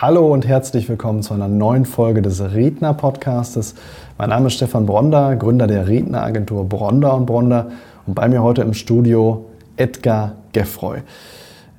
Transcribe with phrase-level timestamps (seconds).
[0.00, 3.74] Hallo und herzlich willkommen zu einer neuen Folge des Redner-Podcastes.
[4.16, 7.66] Mein Name ist Stefan Bronder, Gründer der Redneragentur Bronder und Bronder
[8.06, 11.00] und bei mir heute im Studio Edgar Geffroy.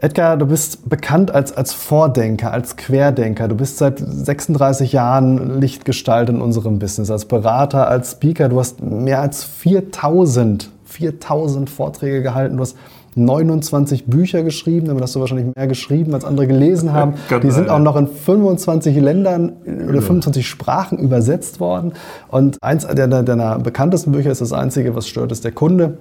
[0.01, 3.47] Edgar, du bist bekannt als, als Vordenker, als Querdenker.
[3.47, 8.49] Du bist seit 36 Jahren Lichtgestalt in unserem Business, als Berater, als Speaker.
[8.49, 12.57] Du hast mehr als 4000, 4000 Vorträge gehalten.
[12.57, 12.77] Du hast
[13.15, 17.13] 29 Bücher geschrieben, damit hast du wahrscheinlich mehr geschrieben, als andere gelesen haben.
[17.43, 21.93] Die sind auch noch in 25 Ländern oder 25 Sprachen übersetzt worden.
[22.29, 25.97] Und eins deiner, deiner bekanntesten Bücher ist das einzige, was stört, ist der Kunde.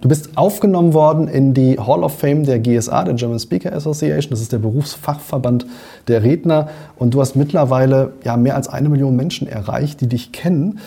[0.00, 4.30] Du bist aufgenommen worden in die Hall of Fame der GSA, der German Speaker Association.
[4.30, 5.66] Das ist der Berufsfachverband
[6.08, 6.68] der Redner.
[6.96, 10.78] Und du hast mittlerweile ja, mehr als eine Million Menschen erreicht, die dich kennen.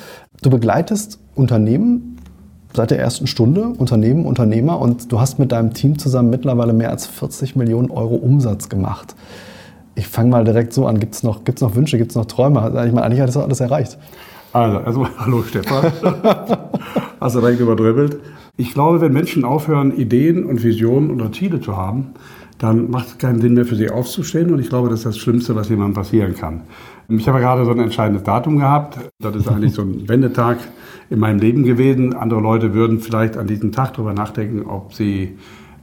[0.44, 2.17] Du begleitest Unternehmen
[2.78, 6.92] seit der ersten Stunde Unternehmen, Unternehmer und du hast mit deinem Team zusammen mittlerweile mehr
[6.92, 9.16] als 40 Millionen Euro Umsatz gemacht.
[9.96, 11.00] Ich fange mal direkt so an.
[11.00, 12.62] Gibt es noch, gibt's noch Wünsche, gibt es noch Träume?
[12.62, 13.98] Also ich meine, eigentlich hat das alles erreicht.
[14.54, 15.92] Also, also hallo Stefan.
[17.20, 18.20] Hast du direkt überdribbelt.
[18.58, 22.12] Ich glaube, wenn Menschen aufhören, Ideen und Visionen oder Ziele zu haben,
[22.60, 24.54] dann macht es keinen Sinn mehr für sie aufzustehen.
[24.54, 26.62] Und ich glaube, das ist das Schlimmste, was jemandem passieren kann.
[27.10, 29.00] Ich habe gerade so ein entscheidendes Datum gehabt.
[29.20, 30.58] Das ist eigentlich so ein Wendetag
[31.10, 32.14] in meinem Leben gewesen.
[32.14, 35.38] Andere Leute würden vielleicht an diesem Tag darüber nachdenken, ob sie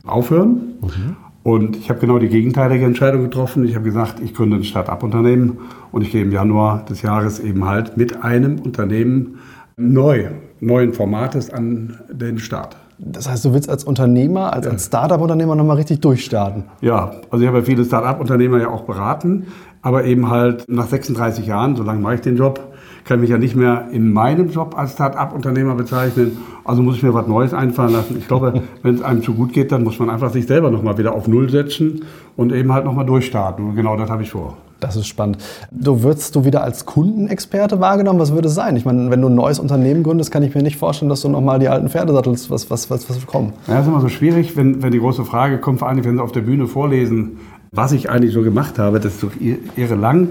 [0.04, 0.74] aufhören.
[0.82, 1.16] Mhm.
[1.42, 3.64] Und ich habe genau die gegenteilige Entscheidung getroffen.
[3.64, 5.58] Ich habe gesagt, ich gründe ein Start-up-Unternehmen
[5.92, 9.38] und ich gehe im Januar des Jahres eben halt mit einem Unternehmen
[9.76, 12.76] neu, neuen Formates an den Start.
[12.98, 16.64] Das heißt, du willst als Unternehmer, als, als Startup-Unternehmer nochmal richtig durchstarten?
[16.80, 19.46] Ja, also ich habe ja viele Startup-Unternehmer ja auch beraten,
[19.84, 22.72] aber eben halt nach 36 Jahren, so lange mache ich den Job,
[23.04, 26.38] kann mich ja nicht mehr in meinem Job als Start-up-Unternehmer bezeichnen.
[26.64, 28.16] Also muss ich mir was Neues einfallen lassen.
[28.18, 30.96] Ich glaube, wenn es einem zu gut geht, dann muss man einfach sich selber nochmal
[30.96, 32.02] wieder auf Null setzen
[32.34, 33.62] und eben halt nochmal durchstarten.
[33.68, 34.56] Und genau das habe ich vor.
[34.80, 35.38] Das ist spannend.
[35.70, 38.18] Du würdest du wieder als Kundenexperte wahrgenommen?
[38.18, 38.76] Was würde es sein?
[38.76, 41.28] Ich meine, wenn du ein neues Unternehmen gründest, kann ich mir nicht vorstellen, dass du
[41.28, 42.50] nochmal die alten Pferde sattelst.
[42.50, 43.52] Was, was, was, was kommen?
[43.66, 46.16] Ja, das ist immer so schwierig, wenn, wenn die große Frage kommt, vor allem, wenn
[46.16, 47.38] sie auf der Bühne vorlesen,
[47.74, 49.00] was ich eigentlich so gemacht habe.
[49.00, 49.30] Das ist so
[49.76, 50.28] irre lang.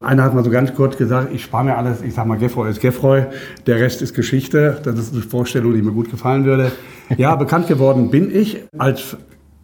[0.00, 2.68] Einer hat mal so ganz kurz gesagt, ich spare mir alles, ich sage mal, Geffroy
[2.68, 3.24] ist Geffroy,
[3.66, 4.78] der Rest ist Geschichte.
[4.84, 6.72] Das ist eine Vorstellung, die mir gut gefallen würde.
[7.16, 9.16] Ja, bekannt geworden bin ich als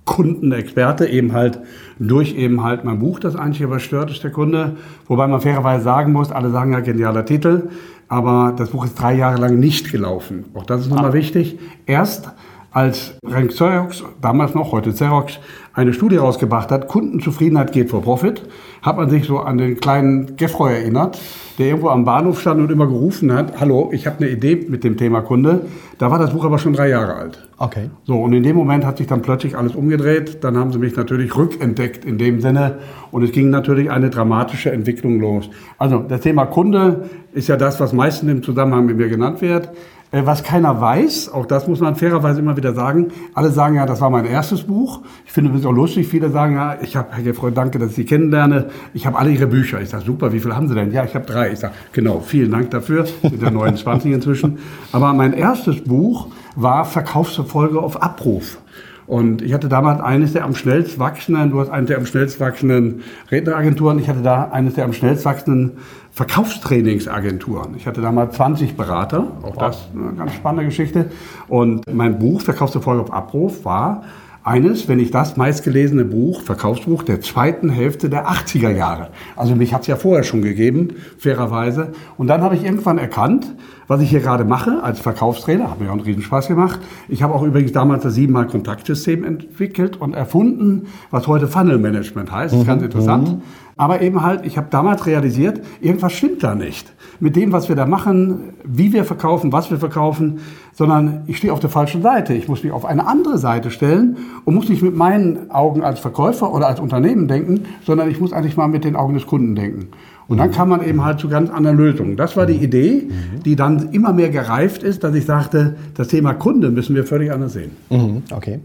[0.05, 1.61] Kundenexperte, eben halt
[1.99, 4.77] durch eben halt mein Buch, das eigentlich was stört, ist der Kunde.
[5.07, 7.69] Wobei man fairerweise sagen muss, alle sagen ja genialer Titel,
[8.09, 10.47] aber das Buch ist drei Jahre lang nicht gelaufen.
[10.55, 11.15] Auch das ist nochmal ah.
[11.15, 11.59] wichtig.
[11.87, 12.33] Erst
[12.73, 15.39] als Rank Xerox, damals noch, heute Xerox,
[15.75, 18.43] eine Studie rausgebracht hat, Kundenzufriedenheit geht vor Profit,
[18.83, 21.19] hat man sich so an den kleinen Geffroy erinnert,
[21.59, 24.85] der irgendwo am Bahnhof stand und immer gerufen hat, hallo, ich habe eine Idee mit
[24.85, 25.67] dem Thema Kunde.
[25.99, 27.49] Da war das Buch aber schon drei Jahre alt.
[27.59, 27.91] Okay.
[28.05, 30.43] So, und in dem Moment hat sich dann plötzlich alles umgedreht.
[30.43, 32.79] Dann haben sie mich natürlich rückentdeckt in dem Sinne.
[33.13, 35.49] Und es ging natürlich eine dramatische Entwicklung los.
[35.79, 39.71] Also, das Thema Kunde ist ja das, was meistens im Zusammenhang mit mir genannt wird.
[40.13, 43.87] Äh, was keiner weiß, auch das muss man fairerweise immer wieder sagen, alle sagen ja,
[43.87, 45.01] das war mein erstes Buch.
[45.25, 47.97] Ich finde es auch lustig, viele sagen ja, ich habe, Herr Gefreund, danke, dass ich
[47.97, 48.67] Sie kennenlerne.
[48.93, 49.81] Ich habe alle Ihre Bücher.
[49.81, 50.93] Ich sage, super, wie viele haben Sie denn?
[50.93, 51.53] Ja, ich habe drei.
[51.53, 53.07] Ich sage, genau, vielen Dank dafür.
[53.07, 54.59] Sind ja 29 inzwischen.
[54.93, 58.59] Aber mein erstes Buch war Verkaufserfolge auf Abruf.
[59.07, 62.41] Und ich hatte damals eines der am schnellst wachsenden, du hast eine der am schnellst
[62.41, 65.79] wachsenden Redneragenturen, ich hatte da eines der am schnellst wachsenden
[66.13, 67.75] Verkaufstrainingsagenturen.
[67.77, 71.11] Ich hatte damals 20 Berater, auch das eine ganz spannende Geschichte.
[71.49, 74.03] Und mein Buch Verkaufserfolg auf Abruf war
[74.45, 79.09] eines, wenn nicht das meistgelesene Buch, Verkaufsbuch der zweiten Hälfte der 80er Jahre.
[79.37, 80.89] Also mich hat es ja vorher schon gegeben,
[81.19, 81.93] fairerweise.
[82.17, 83.55] Und dann habe ich irgendwann erkannt,
[83.87, 86.81] was ich hier gerade mache als Verkaufstrainer, hat mir auch einen Riesenspaß gemacht.
[87.09, 92.33] Ich habe auch übrigens damals das siebenmal Kontaktsystem entwickelt und erfunden, was heute Funnel Management
[92.33, 92.53] heißt.
[92.55, 92.87] Das ist ganz mhm.
[92.87, 93.29] interessant.
[93.29, 93.43] Mhm.
[93.77, 96.93] Aber eben halt, ich habe damals realisiert, irgendwas stimmt da nicht.
[97.21, 100.41] Mit dem, was wir da machen, wie wir verkaufen, was wir verkaufen,
[100.73, 102.35] sondern ich stehe auf der falschen Seite.
[102.35, 106.01] Ich muss mich auf eine andere Seite stellen und muss nicht mit meinen Augen als
[106.01, 109.55] Verkäufer oder als Unternehmen denken, sondern ich muss eigentlich mal mit den Augen des Kunden
[109.55, 109.89] denken.
[110.29, 112.17] Und dann kann man eben halt zu ganz anderen Lösungen.
[112.17, 113.09] Das war die Idee,
[113.45, 117.31] die dann immer mehr gereift ist, dass ich sagte, das Thema Kunde müssen wir völlig
[117.33, 117.73] anders sehen.
[117.91, 118.61] Mhm, okay.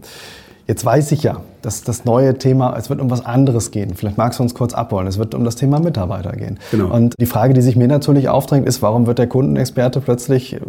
[0.68, 3.94] Jetzt weiß ich ja, dass das neue Thema, es wird um was anderes gehen.
[3.94, 5.06] Vielleicht magst du uns kurz abholen.
[5.06, 6.58] Es wird um das Thema Mitarbeiter gehen.
[6.70, 6.94] Genau.
[6.94, 10.60] Und die Frage, die sich mir natürlich aufdrängt, ist, warum wird der Kundenexperte plötzlich,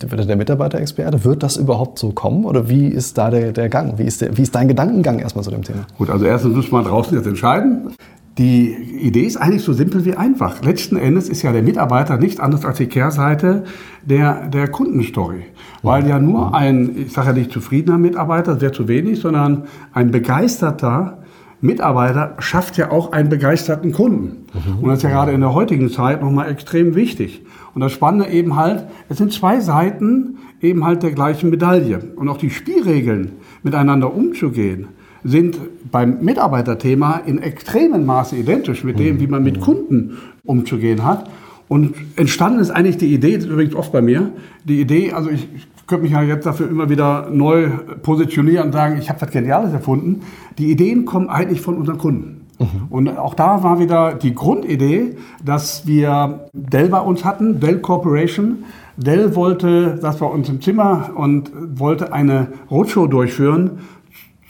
[0.00, 1.24] wird der Mitarbeiterexperte?
[1.24, 2.44] Wird das überhaupt so kommen?
[2.44, 3.98] Oder wie ist da der, der Gang?
[3.98, 5.88] Wie ist, der, wie ist dein Gedankengang erstmal zu dem Thema?
[5.98, 7.90] Gut, also erstens muss man draußen jetzt entscheiden.
[8.38, 10.62] Die Idee ist eigentlich so simpel wie einfach.
[10.62, 13.64] Letzten Endes ist ja der Mitarbeiter nicht anders als die Kehrseite
[14.04, 15.42] der, der Kundenstory.
[15.82, 20.12] Weil ja nur ein, ich sage ja nicht zufriedener Mitarbeiter, wäre zu wenig, sondern ein
[20.12, 21.18] begeisterter
[21.60, 24.46] Mitarbeiter schafft ja auch einen begeisterten Kunden.
[24.54, 24.84] Mhm.
[24.84, 27.42] Und das ist ja gerade in der heutigen Zeit nochmal extrem wichtig.
[27.74, 31.98] Und das Spannende eben halt, es sind zwei Seiten eben halt der gleichen Medaille.
[32.14, 33.32] Und auch die Spielregeln,
[33.64, 34.88] miteinander umzugehen,
[35.28, 35.58] sind
[35.90, 41.30] beim Mitarbeiterthema in extremem Maße identisch mit dem, wie man mit Kunden umzugehen hat.
[41.68, 44.32] Und entstanden ist eigentlich die Idee, das ist übrigens oft bei mir,
[44.64, 47.70] die Idee, also ich, ich könnte mich ja jetzt dafür immer wieder neu
[48.02, 50.20] positionieren und sagen, ich habe was Geniales erfunden.
[50.58, 52.46] Die Ideen kommen eigentlich von unseren Kunden.
[52.58, 52.66] Mhm.
[52.90, 58.64] Und auch da war wieder die Grundidee, dass wir Dell bei uns hatten, Dell Corporation.
[58.96, 63.78] Dell wollte, das war uns im Zimmer und wollte eine Roadshow durchführen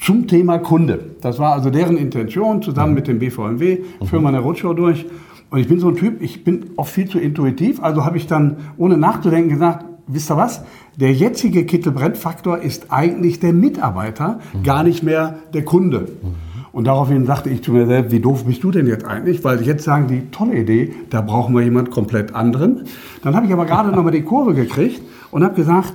[0.01, 1.17] zum Thema Kunde.
[1.21, 5.07] Das war also deren Intention, zusammen mit dem BVMW, führen wir eine Roadshow durch.
[5.51, 8.27] Und ich bin so ein Typ, ich bin oft viel zu intuitiv, also habe ich
[8.27, 10.63] dann ohne nachzudenken gesagt, wisst ihr was?
[10.97, 14.63] Der jetzige Kittelbrennfaktor ist eigentlich der Mitarbeiter, mhm.
[14.63, 16.01] gar nicht mehr der Kunde.
[16.01, 16.49] Mhm.
[16.71, 19.43] Und daraufhin sagte ich zu mir selbst, wie doof bist du denn jetzt eigentlich?
[19.43, 22.85] Weil jetzt sagen die, tolle Idee, da brauchen wir jemand komplett anderen.
[23.23, 25.95] Dann habe ich aber gerade nochmal die Kurve gekriegt und habe gesagt,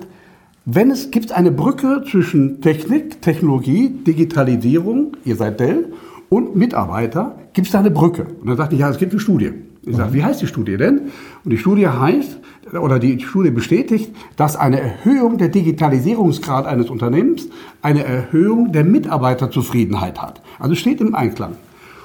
[0.65, 5.93] wenn es gibt eine Brücke zwischen Technik, Technologie, Digitalisierung, ihr seid Dell,
[6.29, 8.25] und Mitarbeiter, gibt es da eine Brücke.
[8.41, 9.51] Und dann sagte ich, ja, es gibt eine Studie.
[9.85, 10.13] Ich sage, mhm.
[10.15, 11.01] wie heißt die Studie denn?
[11.43, 12.39] Und die Studie heißt,
[12.71, 17.49] oder die Studie bestätigt, dass eine Erhöhung der Digitalisierungsgrad eines Unternehmens
[17.81, 20.41] eine Erhöhung der Mitarbeiterzufriedenheit hat.
[20.59, 21.57] Also steht im Einklang.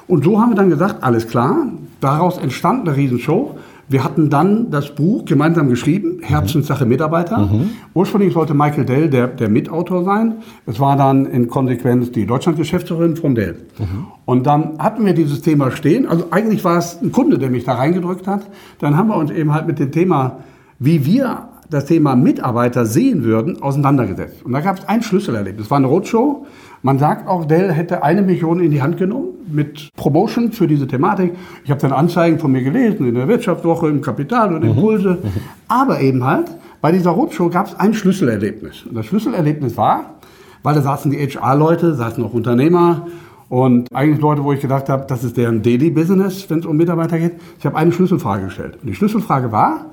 [0.08, 1.69] Und so haben wir dann gesagt, alles klar,
[2.00, 3.56] daraus entstand eine Riesenshow.
[3.88, 7.38] Wir hatten dann das Buch gemeinsam geschrieben, Herzenssache Mitarbeiter.
[7.38, 7.70] Mhm.
[7.94, 10.37] Ursprünglich sollte Michael Dell der, der Mitautor sein.
[10.67, 13.56] Es war dann in Konsequenz die Deutschlandgeschäftsführerin von Dell.
[13.79, 14.06] Mhm.
[14.26, 16.06] Und dann hatten wir dieses Thema stehen.
[16.06, 18.43] Also eigentlich war es ein Kunde, der mich da reingedrückt hat.
[18.79, 20.40] Dann haben wir uns eben halt mit dem Thema,
[20.79, 24.44] wie wir das Thema Mitarbeiter sehen würden, auseinandergesetzt.
[24.44, 25.67] Und da gab es ein Schlüsselerlebnis.
[25.67, 26.46] Es war eine Roadshow.
[26.82, 30.86] Man sagt auch, Dell hätte eine Million in die Hand genommen mit Promotion für diese
[30.86, 31.32] Thematik.
[31.64, 35.19] Ich habe dann Anzeigen von mir gelesen in der Wirtschaftswoche, im Kapital und Impulse.
[35.22, 35.28] Mhm.
[35.69, 38.84] Aber eben halt, bei dieser Roadshow gab es ein Schlüsselerlebnis.
[38.86, 40.14] Und das Schlüsselerlebnis war,
[40.62, 43.06] weil da saßen die HR-Leute, saßen auch Unternehmer
[43.48, 46.76] und eigentlich Leute, wo ich gedacht habe, das ist deren Daily Business, wenn es um
[46.76, 47.32] Mitarbeiter geht.
[47.58, 48.78] Ich habe eine Schlüsselfrage gestellt.
[48.80, 49.86] Und die Schlüsselfrage war,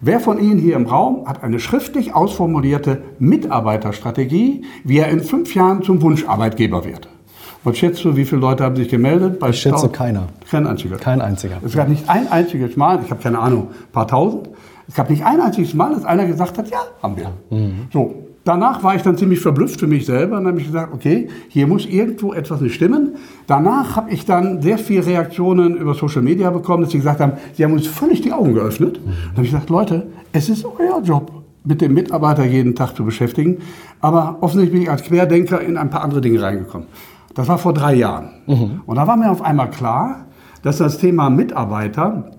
[0.00, 5.54] Wer von Ihnen hier im Raum hat eine schriftlich ausformulierte Mitarbeiterstrategie, wie er in fünf
[5.54, 7.08] Jahren zum Wunscharbeitgeber wird?
[7.64, 9.40] Was schätzt du, wie viele Leute haben sich gemeldet?
[9.40, 10.28] Bei ich schätze keiner.
[10.50, 10.96] Kein einziger.
[10.98, 11.56] Kein einziger.
[11.64, 14.50] Es gab nicht ein einziges Mal, ich habe keine Ahnung, ein paar tausend.
[14.86, 17.32] Es gab nicht ein einziges Mal, dass einer gesagt hat, ja, haben wir.
[17.50, 17.88] Mhm.
[17.92, 21.26] So, Danach war ich dann ziemlich verblüfft für mich selber und habe ich gesagt, okay,
[21.48, 23.16] hier muss irgendwo etwas nicht stimmen.
[23.48, 27.32] Danach habe ich dann sehr viele Reaktionen über Social Media bekommen, dass sie gesagt haben,
[27.54, 29.00] sie haben uns völlig die Augen geöffnet.
[29.04, 29.10] Mhm.
[29.10, 31.32] Dann habe ich gesagt, Leute, es ist euer Job,
[31.64, 33.58] mit dem Mitarbeiter jeden Tag zu beschäftigen.
[34.00, 36.86] Aber offensichtlich bin ich als Querdenker in ein paar andere Dinge reingekommen.
[37.34, 38.30] Das war vor drei Jahren.
[38.46, 38.82] Mhm.
[38.86, 40.26] Und da war mir auf einmal klar,
[40.62, 42.30] dass das Thema Mitarbeiter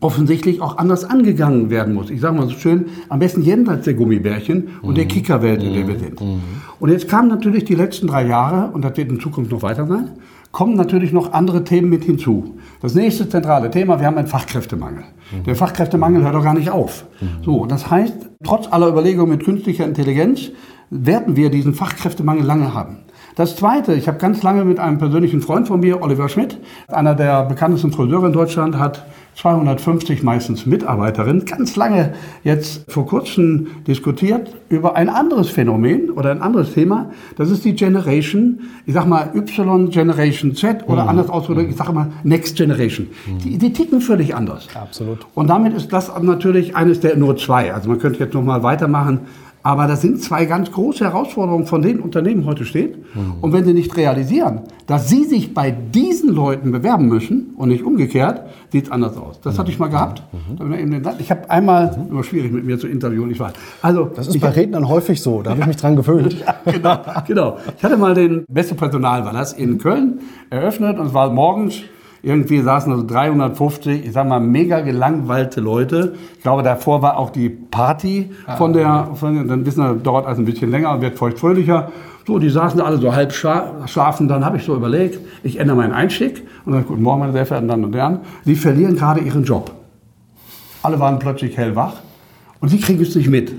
[0.00, 2.10] offensichtlich auch anders angegangen werden muss.
[2.10, 4.94] Ich sage mal so schön, am besten jenseits der Gummibärchen und mhm.
[4.94, 6.20] der Kickerwelt, in der wir sind.
[6.20, 6.40] Mhm.
[6.78, 9.86] Und jetzt kamen natürlich die letzten drei Jahre, und das wird in Zukunft noch weiter
[9.86, 10.10] sein,
[10.52, 12.58] kommen natürlich noch andere Themen mit hinzu.
[12.82, 15.04] Das nächste zentrale Thema, wir haben einen Fachkräftemangel.
[15.32, 15.44] Mhm.
[15.44, 17.06] Der Fachkräftemangel hört doch gar nicht auf.
[17.22, 17.42] Mhm.
[17.42, 20.50] So, das heißt, trotz aller Überlegungen mit künstlicher Intelligenz
[20.90, 22.98] werden wir diesen Fachkräftemangel lange haben.
[23.36, 26.56] Das Zweite, ich habe ganz lange mit einem persönlichen Freund von mir, Oliver Schmidt,
[26.88, 32.14] einer der bekanntesten Friseure in Deutschland, hat 250 meistens Mitarbeiterinnen, ganz lange
[32.44, 37.10] jetzt vor kurzem diskutiert über ein anderes Phänomen oder ein anderes Thema.
[37.36, 41.10] Das ist die Generation, ich sag mal Y Generation Z oder mhm.
[41.10, 43.08] anders ausgedrückt, ich sage mal Next Generation.
[43.26, 43.38] Mhm.
[43.40, 44.66] Die, die ticken völlig anders.
[44.74, 45.26] Absolut.
[45.34, 47.74] Und damit ist das natürlich eines der nur zwei.
[47.74, 49.20] Also man könnte jetzt noch mal weitermachen.
[49.66, 53.04] Aber das sind zwei ganz große Herausforderungen, von denen Unternehmen heute stehen.
[53.12, 53.34] Mhm.
[53.40, 57.82] Und wenn sie nicht realisieren, dass sie sich bei diesen Leuten bewerben müssen und nicht
[57.82, 59.40] umgekehrt, sieht es anders aus.
[59.40, 59.58] Das mhm.
[59.58, 60.22] hatte ich mal gehabt.
[60.32, 61.02] Mhm.
[61.18, 62.12] Ich habe einmal, mhm.
[62.12, 63.54] immer schwierig mit mir zu interviewen, ich weiß.
[63.82, 66.36] Also, das ist bei Rednern häufig so, da habe ich mich dran gewöhnt.
[66.46, 67.56] ja, genau, genau.
[67.76, 71.82] Ich hatte mal den beste Personal, war das, in Köln eröffnet und es war morgens
[72.26, 76.14] Irgendwie saßen also 350, ich sag mal, mega gelangweilte Leute.
[76.36, 80.42] Ich glaube, davor war auch die Party von der, von, dann wissen wir, dauert also
[80.42, 81.92] ein bisschen länger und wird feuchtfröhlicher.
[82.26, 84.26] So, die saßen alle so halb schla- schlafen.
[84.26, 87.46] Dann habe ich so überlegt, ich ändere meinen Einstieg und dann, guten Morgen, meine sehr
[87.46, 89.70] verehrten Damen und Herren, Sie verlieren gerade Ihren Job.
[90.82, 91.92] Alle waren plötzlich hellwach
[92.60, 93.52] und Sie kriegen es nicht mit.
[93.52, 93.58] Und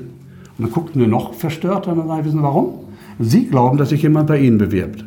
[0.60, 2.74] dann guckten wir noch verstört und dann sage ich, wissen Sie warum?
[3.20, 5.06] Sie glauben, dass sich jemand bei Ihnen bewirbt.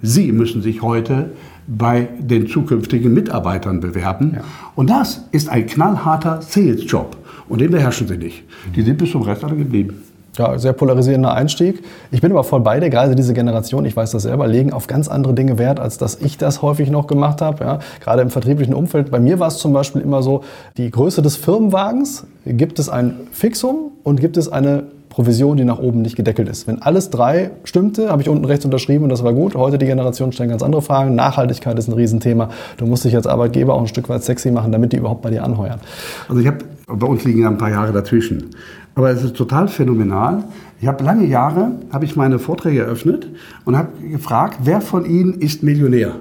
[0.00, 1.30] Sie müssen sich heute
[1.70, 4.38] bei den zukünftigen Mitarbeitern bewerben.
[4.74, 7.16] Und das ist ein knallharter Sales-Job.
[7.48, 8.42] Und den beherrschen Sie nicht.
[8.74, 10.02] Die sind bis zum Rest alle geblieben.
[10.36, 11.82] Ja, sehr polarisierender Einstieg.
[12.10, 14.86] Ich bin aber voll bei dir, gerade diese Generation, ich weiß das selber, legen auf
[14.86, 17.64] ganz andere Dinge Wert, als dass ich das häufig noch gemacht habe.
[17.64, 19.10] Ja, gerade im vertrieblichen Umfeld.
[19.10, 20.42] Bei mir war es zum Beispiel immer so,
[20.76, 25.78] die Größe des Firmenwagens, gibt es ein Fixum und gibt es eine Provision, die nach
[25.78, 26.66] oben nicht gedeckelt ist.
[26.66, 29.54] Wenn alles drei stimmte, habe ich unten rechts unterschrieben und das war gut.
[29.56, 31.14] Heute die Generation stellen ganz andere Fragen.
[31.16, 32.48] Nachhaltigkeit ist ein Riesenthema.
[32.78, 35.30] Du musst dich als Arbeitgeber auch ein Stück weit sexy machen, damit die überhaupt bei
[35.30, 35.80] dir anheuern.
[36.28, 38.50] Also ich habe, bei uns liegen ja ein paar Jahre dazwischen.
[38.94, 40.44] Aber es ist total phänomenal.
[40.80, 43.28] Ich habe lange Jahre, habe ich meine Vorträge eröffnet
[43.64, 46.12] und habe gefragt, wer von Ihnen ist Millionär?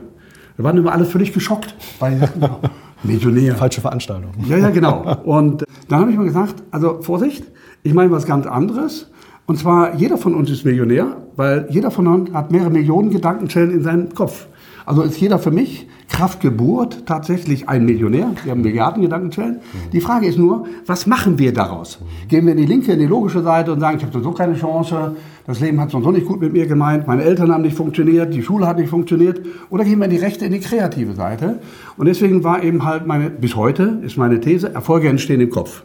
[0.57, 1.75] Da waren immer alle völlig geschockt.
[1.99, 2.27] Weil,
[3.03, 3.55] Millionär.
[3.55, 4.31] Falsche Veranstaltung.
[4.47, 5.15] Ja, ja, genau.
[5.23, 7.45] Und dann habe ich mir gesagt, also Vorsicht,
[7.83, 9.07] ich meine was ganz anderes.
[9.45, 13.71] Und zwar, jeder von uns ist Millionär, weil jeder von uns hat mehrere Millionen Gedankenzellen
[13.71, 14.47] in seinem Kopf.
[14.85, 18.31] Also ist jeder für mich, Kraft Geburt, tatsächlich ein Millionär.
[18.43, 19.59] Wir haben Milliarden Gedankenzellen.
[19.93, 21.99] Die Frage ist nur, was machen wir daraus?
[22.27, 24.55] Gehen wir in die linke, in die logische Seite und sagen, ich habe sowieso keine
[24.55, 28.33] Chance, das Leben hat sowieso nicht gut mit mir gemeint, meine Eltern haben nicht funktioniert,
[28.33, 29.41] die Schule hat nicht funktioniert.
[29.69, 31.59] Oder gehen wir in die rechte, in die kreative Seite?
[31.97, 35.83] Und deswegen war eben halt meine, bis heute ist meine These, Erfolge entstehen im Kopf.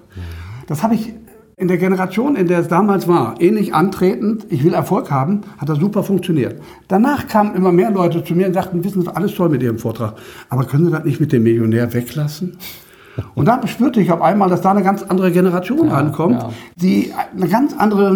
[0.66, 1.12] Das habe ich
[1.56, 5.68] in der Generation, in der es damals war, ähnlich antretend, ich will Erfolg haben, hat
[5.68, 6.60] das super funktioniert.
[6.88, 9.78] Danach kamen immer mehr Leute zu mir und sagten, wissen Sie, alles toll mit Ihrem
[9.78, 10.14] Vortrag,
[10.48, 12.56] aber können Sie das nicht mit dem Millionär weglassen?
[13.34, 16.50] Und dann spürte ich auf einmal, dass da eine ganz andere Generation rankommt, ja.
[16.76, 18.12] die eine ganz andere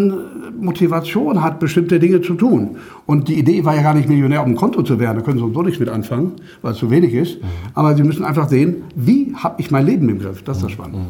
[0.60, 2.76] Motivation hat, bestimmte Dinge zu tun.
[3.06, 5.18] Und die Idee war ja gar nicht Millionär, um ein Konto zu werden.
[5.18, 7.38] Da können Sie sowieso nichts mit anfangen, weil es zu wenig ist.
[7.74, 10.42] Aber Sie müssen einfach sehen, wie habe ich mein Leben im Griff?
[10.42, 11.00] Das ist das Spannende.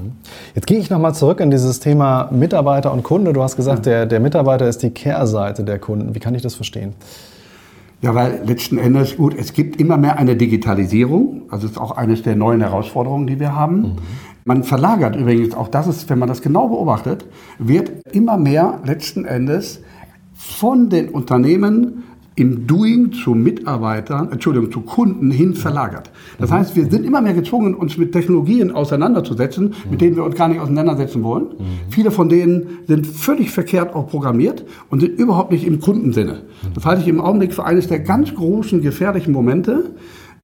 [0.55, 3.33] Jetzt gehe ich nochmal zurück in dieses Thema Mitarbeiter und Kunde.
[3.33, 6.15] Du hast gesagt, der, der Mitarbeiter ist die Kehrseite der Kunden.
[6.15, 6.95] Wie kann ich das verstehen?
[8.01, 11.43] Ja, weil letzten Endes, gut, es gibt immer mehr eine Digitalisierung.
[11.51, 13.97] Also ist auch eines der neuen Herausforderungen, die wir haben.
[14.45, 17.27] Man verlagert übrigens, auch das ist, wenn man das genau beobachtet,
[17.59, 19.83] wird immer mehr letzten Endes
[20.33, 22.05] von den Unternehmen
[22.39, 26.11] im Doing zu Mitarbeitern, Entschuldigung, zu Kunden hin verlagert.
[26.39, 30.37] Das heißt, wir sind immer mehr gezwungen, uns mit Technologien auseinanderzusetzen, mit denen wir uns
[30.37, 31.47] gar nicht auseinandersetzen wollen.
[31.91, 36.43] Viele von denen sind völlig verkehrt auch programmiert und sind überhaupt nicht im Kundensinne.
[36.75, 39.91] Das halte ich im Augenblick für eines der ganz großen gefährlichen Momente.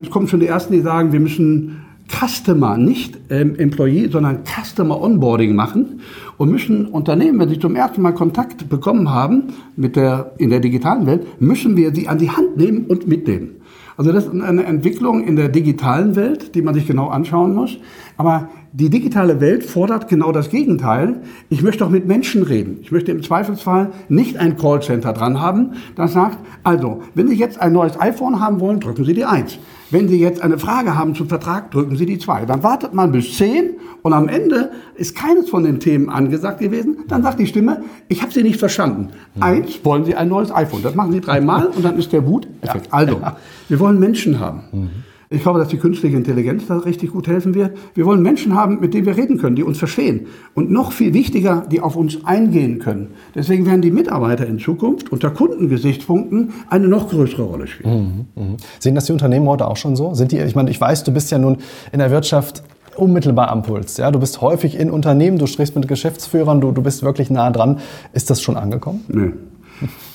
[0.01, 5.01] Es kommen schon die Ersten, die sagen, wir müssen Customer, nicht ähm, Employee, sondern Customer
[5.01, 6.01] Onboarding machen
[6.37, 10.61] und müssen Unternehmen, wenn sie zum ersten Mal Kontakt bekommen haben mit der, in der
[10.61, 13.57] digitalen Welt, müssen wir sie an die Hand nehmen und mitnehmen.
[13.97, 17.79] Also das ist eine Entwicklung in der digitalen Welt, die man sich genau anschauen muss.
[18.17, 21.21] Aber die digitale Welt fordert genau das Gegenteil.
[21.49, 22.79] Ich möchte auch mit Menschen reden.
[22.83, 27.61] Ich möchte im Zweifelsfall nicht ein Callcenter dran haben, das sagt, also, wenn Sie jetzt
[27.61, 29.61] ein neues iPhone haben wollen, drücken Sie die 1.
[29.93, 32.47] Wenn Sie jetzt eine Frage haben zum Vertrag, drücken Sie die 2.
[32.47, 36.97] Dann wartet man bis 10 und am Ende ist keines von den Themen angesagt gewesen.
[37.07, 39.11] Dann sagt die Stimme, ich habe Sie nicht verstanden.
[39.39, 40.83] Eins, wollen Sie ein neues iPhone.
[40.83, 42.93] Das machen Sie dreimal und dann ist der Wut-Effekt.
[42.93, 43.21] Also,
[43.69, 44.91] wir wollen Menschen haben.
[45.35, 47.77] Ich glaube, dass die künstliche Intelligenz da richtig gut helfen wird.
[47.95, 50.27] Wir wollen Menschen haben, mit denen wir reden können, die uns verstehen.
[50.55, 53.09] Und noch viel wichtiger, die auf uns eingehen können.
[53.35, 58.27] Deswegen werden die Mitarbeiter in Zukunft unter Kundengesichtspunkten eine noch größere Rolle spielen.
[58.37, 58.57] Mhm.
[58.79, 60.15] Sehen das die Unternehmen heute auch schon so?
[60.15, 61.59] Sind die, ich meine, ich weiß, du bist ja nun
[61.91, 62.63] in der Wirtschaft
[62.97, 63.97] unmittelbar am Puls.
[63.97, 64.13] Ja?
[64.13, 67.81] Du bist häufig in Unternehmen, du sprichst mit Geschäftsführern, du, du bist wirklich nah dran.
[68.13, 69.05] Ist das schon angekommen?
[69.09, 69.33] Nee.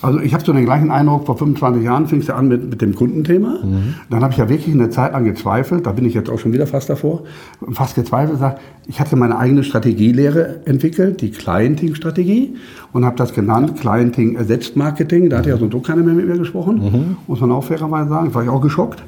[0.02, 2.70] Also ich habe so den gleichen Eindruck, vor 25 Jahren fing es ja an mit,
[2.70, 3.60] mit dem Kundenthema.
[4.10, 6.54] Dann habe ich ja wirklich eine Zeit lang gezweifelt, da bin ich jetzt auch schon
[6.54, 7.24] wieder fast davor,
[7.72, 12.56] fast gezweifelt, gesagt, ich hatte meine eigene Strategielehre entwickelt, die Clienting-Strategie
[12.94, 15.30] und habe das genannt, Clienting ersetzt Marketing.
[15.30, 18.10] Da hat ja so und so keiner mehr mit mir gesprochen, muss man auch fairerweise
[18.10, 19.04] sagen, war ich auch geschockt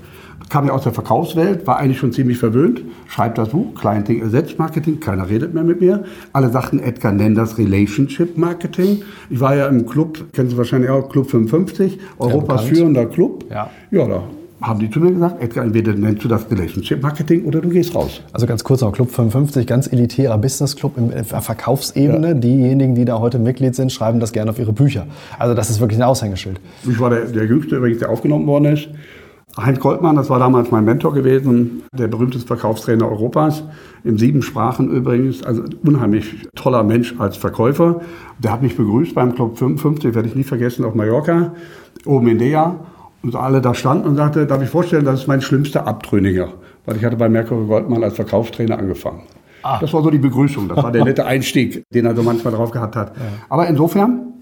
[0.50, 2.82] kam ja aus der Verkaufswelt, war eigentlich schon ziemlich verwöhnt.
[3.08, 6.04] Schreibt das Buch, Clienting ersetzt Marketing, keiner redet mehr mit mir.
[6.34, 9.02] Alle sagten, Edgar nennt das Relationship Marketing.
[9.30, 12.78] Ich war ja im Club, kennen Sie wahrscheinlich auch, Club 55, Europas bekannt.
[12.78, 13.46] führender Club.
[13.50, 13.70] Ja.
[13.92, 14.24] Ja, da
[14.62, 17.96] haben die zu mir gesagt, Edgar, entweder nennst du das Relationship Marketing oder du gehst
[17.96, 18.22] raus.
[18.32, 22.36] Also ganz kurz noch, Club 55, ganz elitärer Business Club in der Verkaufsebene.
[22.36, 25.08] Diejenigen, die da heute Mitglied sind, schreiben das gerne auf ihre Bücher.
[25.40, 26.60] Also das ist wirklich ein Aushängeschild.
[26.88, 28.90] Ich war der, der Jüngste übrigens, der aufgenommen worden ist.
[29.58, 33.64] Heinz Goldmann, das war damals mein Mentor gewesen, der berühmteste Verkaufstrainer Europas,
[34.04, 38.02] in sieben Sprachen übrigens, also unheimlich toller Mensch als Verkäufer.
[38.40, 41.54] Der hat mich begrüßt beim Club 55, werde ich nie vergessen, auf Mallorca,
[42.06, 42.76] oben in Dea.
[43.24, 46.54] Und alle da standen und sagte, darf ich vorstellen, das ist mein schlimmster Abtrünniger,
[46.86, 49.24] weil ich hatte bei Merkur Goldmann als Verkaufstrainer angefangen.
[49.64, 49.80] Ah.
[49.80, 52.72] Das war so die Begrüßung, das war der nette Einstieg, den er so manchmal drauf
[52.72, 53.16] gehabt hat.
[53.16, 53.24] Ja.
[53.50, 54.34] Aber insofern,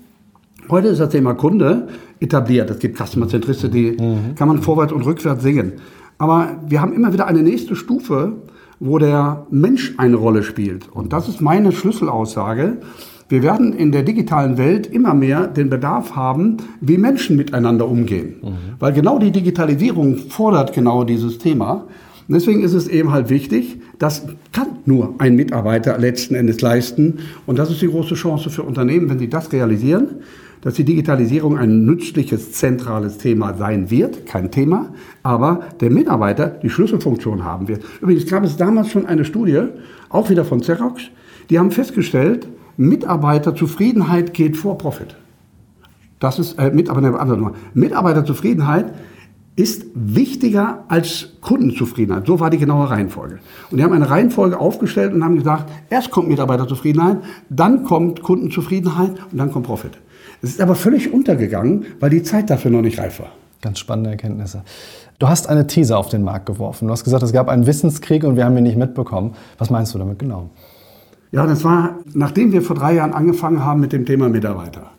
[0.72, 1.88] heute ist das Thema Kunde
[2.20, 2.70] etabliert.
[2.70, 4.36] Es gibt Customer-Zentriste, die mhm.
[4.36, 5.74] kann man vorwärts und rückwärts singen.
[6.18, 8.34] Aber wir haben immer wieder eine nächste Stufe,
[8.80, 10.90] wo der Mensch eine Rolle spielt.
[10.90, 12.78] Und das ist meine Schlüsselaussage.
[13.30, 18.36] Wir werden in der digitalen Welt immer mehr den Bedarf haben, wie Menschen miteinander umgehen.
[18.42, 18.56] Mhm.
[18.80, 21.86] Weil genau die Digitalisierung fordert genau dieses Thema.
[22.28, 27.20] Und deswegen ist es eben halt wichtig, das kann nur ein Mitarbeiter letzten Endes leisten.
[27.46, 30.08] Und das ist die große Chance für Unternehmen, wenn sie das realisieren,
[30.62, 36.70] dass die Digitalisierung ein nützliches, zentrales Thema sein wird, kein Thema, aber der Mitarbeiter die
[36.70, 37.84] Schlüsselfunktion haben wird.
[38.02, 39.64] Übrigens gab es damals schon eine Studie,
[40.10, 41.04] auch wieder von Xerox,
[41.50, 42.48] die haben festgestellt,
[42.78, 45.16] Mitarbeiterzufriedenheit geht vor Profit.
[46.20, 48.94] Das ist äh, Mitarbeiter, Mitarbeiterzufriedenheit
[49.56, 52.26] ist wichtiger als Kundenzufriedenheit.
[52.28, 53.40] So war die genaue Reihenfolge.
[53.70, 57.18] Und die haben eine Reihenfolge aufgestellt und haben gesagt, erst kommt Mitarbeiterzufriedenheit,
[57.50, 59.98] dann kommt Kundenzufriedenheit und dann kommt Profit.
[60.42, 63.32] Es ist aber völlig untergegangen, weil die Zeit dafür noch nicht reif war.
[63.62, 64.64] Ganz spannende Erkenntnisse.
[65.20, 66.88] Du hast eine These auf den Markt geworfen.
[66.88, 69.34] Du hast gesagt, es gab einen Wissenskrieg und wir haben ihn nicht mitbekommen.
[69.58, 70.50] Was meinst du damit genau?
[71.32, 74.92] Ja, das war, nachdem wir vor drei Jahren angefangen haben mit dem Thema Mitarbeiter.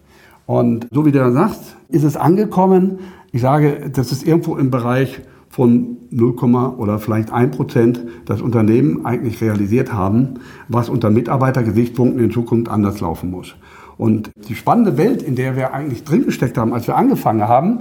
[0.45, 2.99] Und so wie du da sagst, ist es angekommen.
[3.33, 6.35] Ich sage, das ist irgendwo im Bereich von 0,
[6.77, 10.35] oder vielleicht 1 Prozent das Unternehmen eigentlich realisiert haben,
[10.69, 13.57] was unter Mitarbeitergesichtspunkten in Zukunft anders laufen muss.
[14.01, 17.81] Und die spannende Welt, in der wir eigentlich drin gesteckt haben, als wir angefangen haben,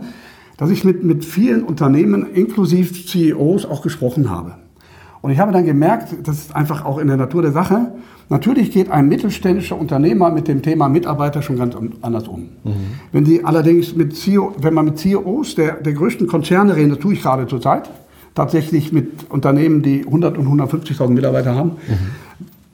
[0.58, 4.56] dass ich mit, mit vielen Unternehmen, inklusive CEOs, auch gesprochen habe.
[5.22, 7.94] Und ich habe dann gemerkt, das ist einfach auch in der Natur der Sache,
[8.28, 12.50] natürlich geht ein mittelständischer Unternehmer mit dem Thema Mitarbeiter schon ganz anders um.
[12.66, 12.74] Mhm.
[13.14, 17.00] Wenn Sie allerdings mit CEO, wenn man mit CEOs der, der größten Konzerne reden, das
[17.00, 17.90] tue ich gerade zurzeit,
[18.36, 21.94] tatsächlich mit Unternehmen, die 100 und 150.000 Mitarbeiter haben, mhm.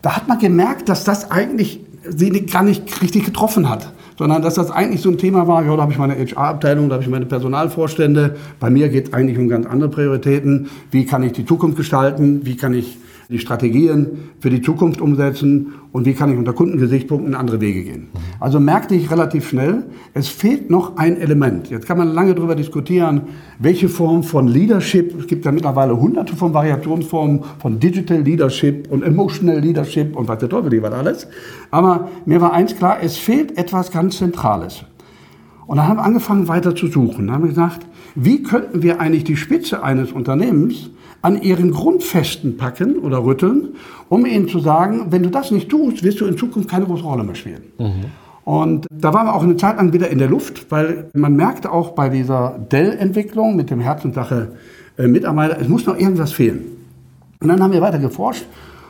[0.02, 4.56] da hat man gemerkt, dass das eigentlich sie gar nicht richtig getroffen hat, sondern dass
[4.56, 7.10] das eigentlich so ein Thema war, ja, da habe ich meine HR-Abteilung, da habe ich
[7.10, 11.46] meine Personalvorstände, bei mir geht es eigentlich um ganz andere Prioritäten, wie kann ich die
[11.46, 12.98] Zukunft gestalten, wie kann ich
[13.29, 18.07] die Strategien für die Zukunft umsetzen und wie kann ich unter Kundengesichtspunkten andere Wege gehen.
[18.40, 19.83] Also merkte ich relativ schnell,
[20.14, 21.70] es fehlt noch ein Element.
[21.70, 23.22] Jetzt kann man lange darüber diskutieren,
[23.59, 29.03] welche Form von Leadership, es gibt ja mittlerweile hunderte von Variationsformen von Digital Leadership und
[29.03, 31.27] Emotional Leadership und was der Teufel lieber alles.
[31.72, 34.85] Aber mir war eins klar, es fehlt etwas ganz Zentrales.
[35.68, 37.27] Und dann haben wir angefangen weiter zu suchen.
[37.27, 40.92] Dann haben wir gesagt, wie könnten wir eigentlich die Spitze eines Unternehmens
[41.25, 43.70] an ihren Grundfesten packen oder rütteln,
[44.09, 47.03] um ihnen zu sagen, wenn du das nicht tust, wirst du in Zukunft keine große
[47.03, 47.64] Rolle mehr spielen.
[47.79, 48.05] Mhm.
[48.44, 51.72] Und da waren wir auch eine Zeit lang wieder in der Luft, weil man merkte
[51.72, 54.50] auch bei dieser Dell-Entwicklung mit dem Herz und Sache
[55.00, 56.61] äh, Mitarbeiter, es muss noch irgendwas fehlen.
[57.42, 58.46] Und dann haben wir weiter geforscht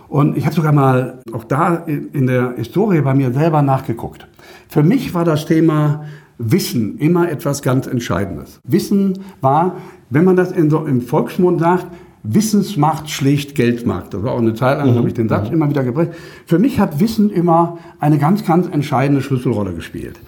[0.10, 4.28] und ich habe sogar mal auch da in der Historie bei mir selber nachgeguckt.
[4.68, 6.04] Für mich war das Thema
[6.38, 8.60] Wissen immer etwas ganz Entscheidendes.
[8.68, 9.78] Wissen war,
[10.10, 11.88] wenn man das in so im Volksmund sagt,
[12.28, 14.14] Wissensmacht schlägt Geldmarkt.
[14.14, 14.98] Das war auch eine Zeit lang, mhm.
[14.98, 15.56] habe ich den Satz mhm.
[15.56, 16.10] immer wieder gebracht.
[16.46, 20.20] Für mich hat Wissen immer eine ganz, ganz entscheidende Schlüsselrolle gespielt.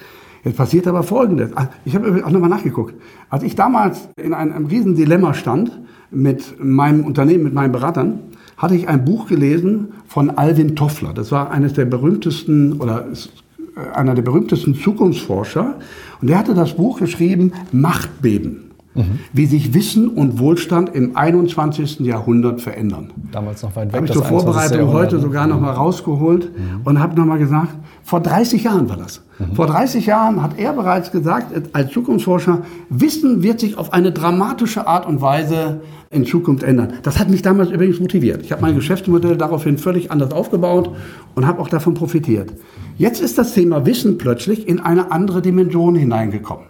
[0.44, 1.56] Jetzt passiert aber Folgendes.
[1.56, 2.96] Ah, ich habe auch nochmal nachgeguckt.
[3.30, 5.72] Als ich damals in einem, einem riesen Dilemma stand
[6.12, 8.20] mit meinem Unternehmen, mit meinen Beratern,
[8.56, 11.14] hatte ich ein Buch gelesen von Alvin Toffler.
[11.14, 15.76] Das war eines der berühmtesten oder äh, einer der berühmtesten Zukunftsforscher.
[16.22, 18.67] Und der hatte das Buch geschrieben, Machtbeben
[18.98, 19.20] mhm.
[19.34, 22.00] wie sich Wissen und Wohlstand im 21.
[22.02, 23.12] Jahrhundert verändern.
[23.32, 23.96] Damals noch weit weg.
[23.96, 26.82] Habe ich zur Vorbereitung heute sogar noch mal rausgeholt mhm.
[26.84, 29.22] und habe noch mal gesagt, vor 30 Jahren war das.
[29.40, 29.56] Mhm.
[29.56, 34.88] Vor 30 Jahren hat er bereits gesagt, als Zukunftsforscher, Wissen wird sich auf eine dramatische
[34.88, 36.94] Art und Weise in Zukunft ändern.
[37.04, 38.42] Das hat mich damals übrigens motiviert.
[38.42, 38.78] Ich habe mein mhm.
[38.78, 40.92] Geschäftsmodell daraufhin völlig anders aufgebaut
[41.36, 42.54] und habe auch davon profitiert.
[42.98, 46.66] Jetzt ist das Thema Wissen plötzlich in eine andere Dimension hineingekommen.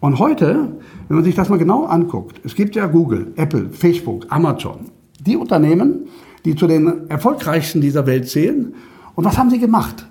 [0.00, 0.72] Und heute
[1.10, 5.36] wenn man sich das mal genau anguckt, es gibt ja Google, Apple, Facebook, Amazon, die
[5.36, 6.06] Unternehmen,
[6.44, 8.74] die zu den erfolgreichsten dieser Welt zählen.
[9.16, 10.06] Und was haben sie gemacht?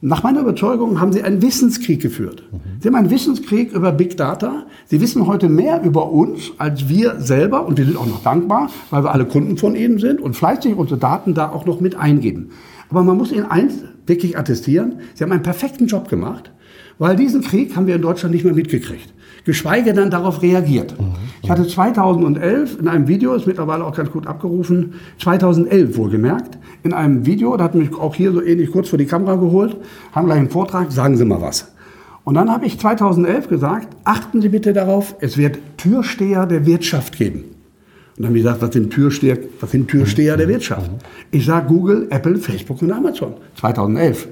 [0.00, 2.44] Nach meiner Überzeugung haben sie einen Wissenskrieg geführt.
[2.52, 2.58] Mhm.
[2.80, 4.66] Sie haben einen Wissenskrieg über Big Data.
[4.84, 8.70] Sie wissen heute mehr über uns als wir selber und wir sind auch noch dankbar,
[8.90, 11.96] weil wir alle Kunden von ihnen sind und fleißig unsere Daten da auch noch mit
[11.96, 12.50] eingeben.
[12.88, 13.74] Aber man muss ihnen eins
[14.06, 16.52] wirklich attestieren, sie haben einen perfekten Job gemacht,
[16.98, 19.12] weil diesen Krieg haben wir in Deutschland nicht mehr mitgekriegt.
[19.44, 20.94] Geschweige denn darauf reagiert.
[21.42, 26.92] Ich hatte 2011 in einem Video, ist mittlerweile auch ganz gut abgerufen, 2011 wohlgemerkt, in
[26.92, 29.76] einem Video, da hat mich auch hier so ähnlich kurz vor die Kamera geholt,
[30.12, 31.72] haben gleich einen Vortrag, sagen Sie mal was.
[32.24, 37.16] Und dann habe ich 2011 gesagt, achten Sie bitte darauf, es wird Türsteher der Wirtschaft
[37.16, 37.44] geben.
[38.16, 40.90] Und dann haben die gesagt, was sind Türsteher, was sind Türsteher der Wirtschaft?
[41.30, 43.34] Ich sage Google, Apple, Facebook und Amazon.
[43.54, 44.26] 2011.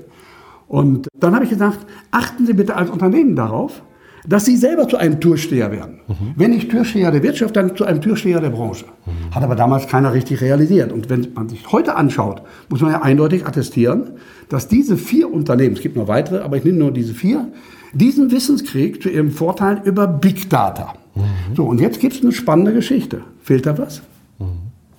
[0.67, 3.83] Und dann habe ich gesagt, achten Sie bitte als Unternehmen darauf,
[4.27, 6.01] dass Sie selber zu einem Türsteher werden.
[6.09, 6.35] Mhm.
[6.37, 8.87] Wenn nicht Türsteher der Wirtschaft, dann zu einem Türsteher der Branche.
[9.05, 9.35] Mhm.
[9.35, 10.93] Hat aber damals keiner richtig realisiert.
[10.93, 14.13] Und wenn man sich heute anschaut, muss man ja eindeutig attestieren,
[14.49, 17.49] dass diese vier Unternehmen, es gibt noch weitere, aber ich nehme nur diese vier,
[17.93, 20.95] diesen Wissenskrieg zu ihrem Vorteil über Big Data.
[21.15, 21.55] Mhm.
[21.55, 23.21] So, und jetzt gibt es eine spannende Geschichte.
[23.43, 24.03] Fehlt da was?
[24.39, 24.47] Mhm.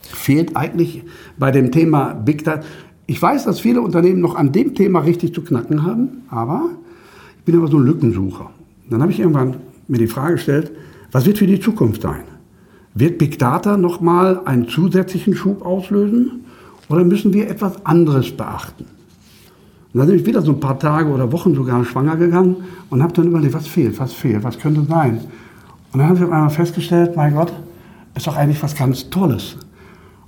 [0.01, 1.03] Fehlt eigentlich
[1.37, 2.63] bei dem Thema Big Data.
[3.07, 6.69] Ich weiß, dass viele Unternehmen noch an dem Thema richtig zu knacken haben, aber
[7.37, 8.49] ich bin aber so ein Lückensucher.
[8.89, 10.71] Dann habe ich irgendwann mir die Frage gestellt,
[11.11, 12.23] was wird für die Zukunft sein?
[12.95, 16.45] Wird Big Data nochmal einen zusätzlichen Schub auslösen
[16.89, 18.85] oder müssen wir etwas anderes beachten?
[19.93, 22.57] Und dann bin ich wieder so ein paar Tage oder Wochen sogar schwanger gegangen
[22.89, 25.21] und habe dann überlegt, was fehlt, was fehlt, was könnte sein.
[25.93, 27.53] Und dann habe ich auf einmal festgestellt, mein Gott,
[28.15, 29.57] ist doch eigentlich was ganz Tolles.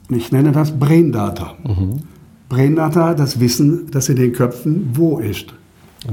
[0.10, 1.56] Und ich nenne das Brain Data.
[1.64, 2.02] Mhm.
[2.50, 5.54] Brain Data, das Wissen, das in den Köpfen wo ist.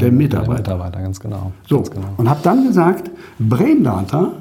[0.01, 0.62] Der Mitarbeiter.
[0.62, 1.53] Der Mitarbeiter, ganz genau.
[1.68, 2.09] So, ganz genau.
[2.16, 4.33] und habe dann gesagt, Brain Data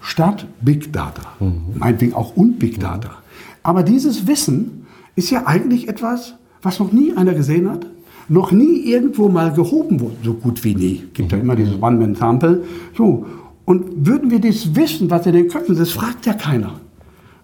[0.00, 1.22] statt Big Data.
[1.40, 1.78] Mhm.
[1.78, 3.08] Meinetwegen auch und Big Data.
[3.08, 3.14] Mhm.
[3.62, 7.86] Aber dieses Wissen ist ja eigentlich etwas, was noch nie einer gesehen hat,
[8.28, 11.04] noch nie irgendwo mal gehoben wurde, so gut wie nie.
[11.12, 11.44] Gibt ja mhm.
[11.44, 12.64] immer dieses One-Man-Sample.
[12.96, 13.26] So,
[13.64, 16.80] und würden wir das wissen, was in den Köpfen ist, das fragt ja keiner,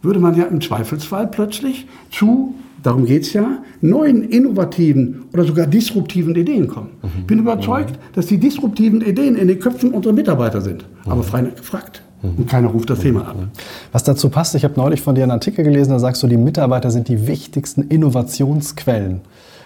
[0.03, 5.67] würde man ja im Zweifelsfall plötzlich zu, darum geht es ja, neuen, innovativen oder sogar
[5.67, 6.91] disruptiven Ideen kommen.
[7.03, 7.09] Mhm.
[7.21, 8.15] Ich bin überzeugt, mhm.
[8.15, 11.23] dass die disruptiven Ideen in den Köpfen unserer Mitarbeiter sind, aber mhm.
[11.23, 12.03] frei gefragt.
[12.21, 13.37] Und keiner ruft das Thema ab.
[13.93, 16.37] Was dazu passt, ich habe neulich von dir einen Artikel gelesen, da sagst du, die
[16.37, 19.21] Mitarbeiter sind die wichtigsten Innovationsquellen.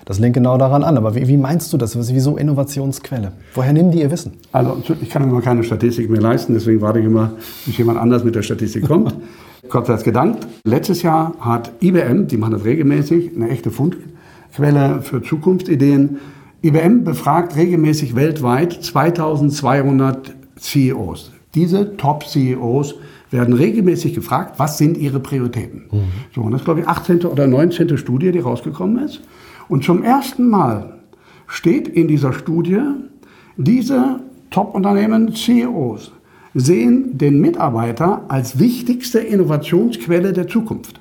[0.05, 0.97] Das lehnt genau daran an.
[0.97, 1.97] Aber wie, wie meinst du das?
[1.97, 3.33] Wieso Innovationsquelle?
[3.55, 4.33] Woher nehmen die ihr Wissen?
[4.51, 7.33] Also ich kann mir keine Statistik mehr leisten, deswegen warte ich immer,
[7.65, 9.15] bis jemand anders mit der Statistik kommt.
[9.73, 10.47] Gott sei Dank gedankt.
[10.65, 16.19] Letztes Jahr hat IBM, die machen das regelmäßig, eine echte Fundquelle für Zukunftsideen.
[16.63, 21.33] IBM befragt regelmäßig weltweit 2200 CEOs.
[21.55, 22.97] Diese Top-CEOs
[23.31, 25.85] werden regelmäßig gefragt, was sind ihre Prioritäten.
[25.91, 26.01] Mhm.
[26.35, 27.25] So, und das ist, glaube ich, 18.
[27.25, 27.97] oder 19.
[27.97, 29.23] Studie, die rausgekommen ist.
[29.71, 30.99] Und zum ersten Mal
[31.47, 32.79] steht in dieser Studie,
[33.57, 36.13] diese Top-Unternehmen, CEOs,
[36.55, 41.01] sehen den Mitarbeiter als wichtigste Innovationsquelle der Zukunft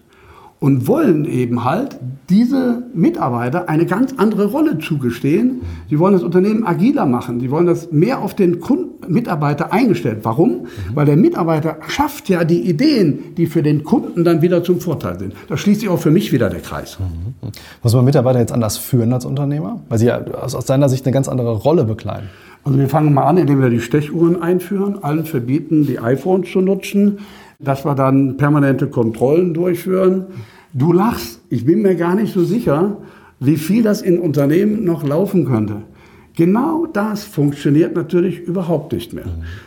[0.62, 1.98] und wollen eben halt
[2.30, 5.62] diese Mitarbeiter eine ganz andere Rolle zugestehen.
[5.90, 7.40] Sie wollen das Unternehmen agiler machen.
[7.40, 10.20] Sie wollen das mehr auf den Kunden, Mitarbeiter eingestellt.
[10.22, 10.50] Warum?
[10.52, 10.68] Mhm.
[10.94, 15.18] Weil der Mitarbeiter schafft ja die Ideen, die für den Kunden dann wieder zum Vorteil
[15.18, 15.34] sind.
[15.50, 17.00] Da schließt sich auch für mich wieder der Kreis.
[17.00, 17.50] Mhm.
[17.82, 19.82] Muss man Mitarbeiter jetzt anders führen als Unternehmer?
[19.90, 22.30] Weil sie ja aus seiner Sicht eine ganz andere Rolle bekleiden.
[22.63, 26.62] Also wir fangen mal an, indem wir die Stechuhren einführen, allen verbieten, die iPhones zu
[26.62, 27.19] nutzen
[27.63, 30.26] dass wir dann permanente Kontrollen durchführen.
[30.74, 32.97] Du lachst, ich bin mir gar nicht so sicher,
[33.39, 35.78] wie viel das in Unternehmen noch laufen könnte.
[36.36, 39.26] Genau das funktioniert natürlich überhaupt nicht mehr.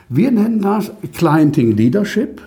[0.08, 2.40] Wir nennen das Clienting Leadership,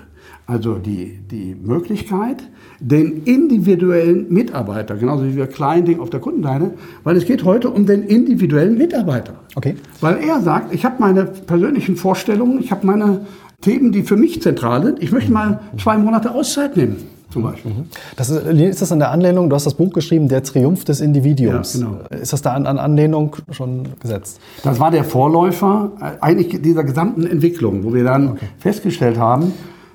[0.48, 2.38] also die, die Möglichkeit,
[2.80, 6.72] den individuellen Mitarbeiter, genauso wie wir Clienting auf der Kundenseite,
[7.04, 9.34] weil es geht heute um den individuellen Mitarbeiter.
[9.56, 9.76] Okay.
[10.00, 13.26] Weil er sagt, ich habe meine persönlichen Vorstellungen, ich habe meine
[13.62, 15.04] Themen, die für mich zentral sind.
[15.04, 16.96] Ich möchte mal zwei Monate Auszeit nehmen.
[17.30, 17.72] Zum Beispiel.
[17.72, 17.86] Mhm.
[18.16, 21.02] Das ist, ist das in der Anlehnung, du hast das Buch geschrieben, Der Triumph des
[21.02, 21.74] Individuums.
[21.74, 22.22] Ja, genau.
[22.22, 24.40] Ist das da an, an Anlehnung schon gesetzt?
[24.64, 28.46] Das war der Vorläufer äh, eigentlich dieser gesamten Entwicklung, wo wir dann okay.
[28.60, 29.52] festgestellt haben,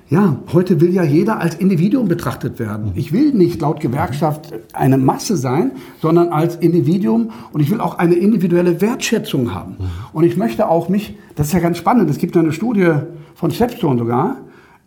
[0.09, 2.91] ja, heute will ja jeder als Individuum betrachtet werden.
[2.95, 7.97] Ich will nicht laut Gewerkschaft eine Masse sein, sondern als Individuum und ich will auch
[7.97, 9.77] eine individuelle Wertschätzung haben.
[10.11, 12.91] Und ich möchte auch mich, das ist ja ganz spannend, es gibt eine Studie
[13.35, 14.37] von Stepstone sogar,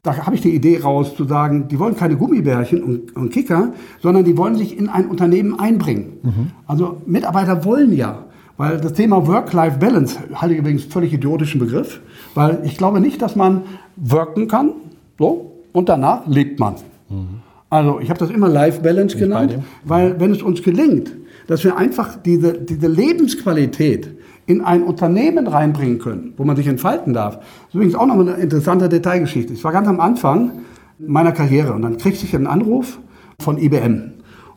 [0.06, 3.72] da habe ich die Idee raus zu sagen, die wollen keine Gummibärchen und, und Kicker,
[4.00, 6.12] sondern die wollen sich in ein Unternehmen einbringen.
[6.22, 6.50] Mhm.
[6.68, 8.26] Also Mitarbeiter wollen ja,
[8.56, 12.00] weil das Thema Work-Life-Balance halte ich übrigens völlig idiotischen Begriff,
[12.34, 13.62] weil ich glaube nicht, dass man
[13.96, 14.70] worken kann,
[15.18, 16.74] so, und danach lebt man.
[17.08, 17.40] Mhm.
[17.68, 21.12] Also ich habe das immer Life Balance genannt, weil wenn es uns gelingt,
[21.46, 24.10] dass wir einfach diese, diese Lebensqualität
[24.46, 27.36] in ein Unternehmen reinbringen können, wo man sich entfalten darf.
[27.36, 29.52] Das ist übrigens auch noch eine interessante Detailgeschichte.
[29.52, 30.52] Ich war ganz am Anfang
[30.98, 32.98] meiner Karriere und dann kriegte ich einen Anruf
[33.40, 34.12] von IBM.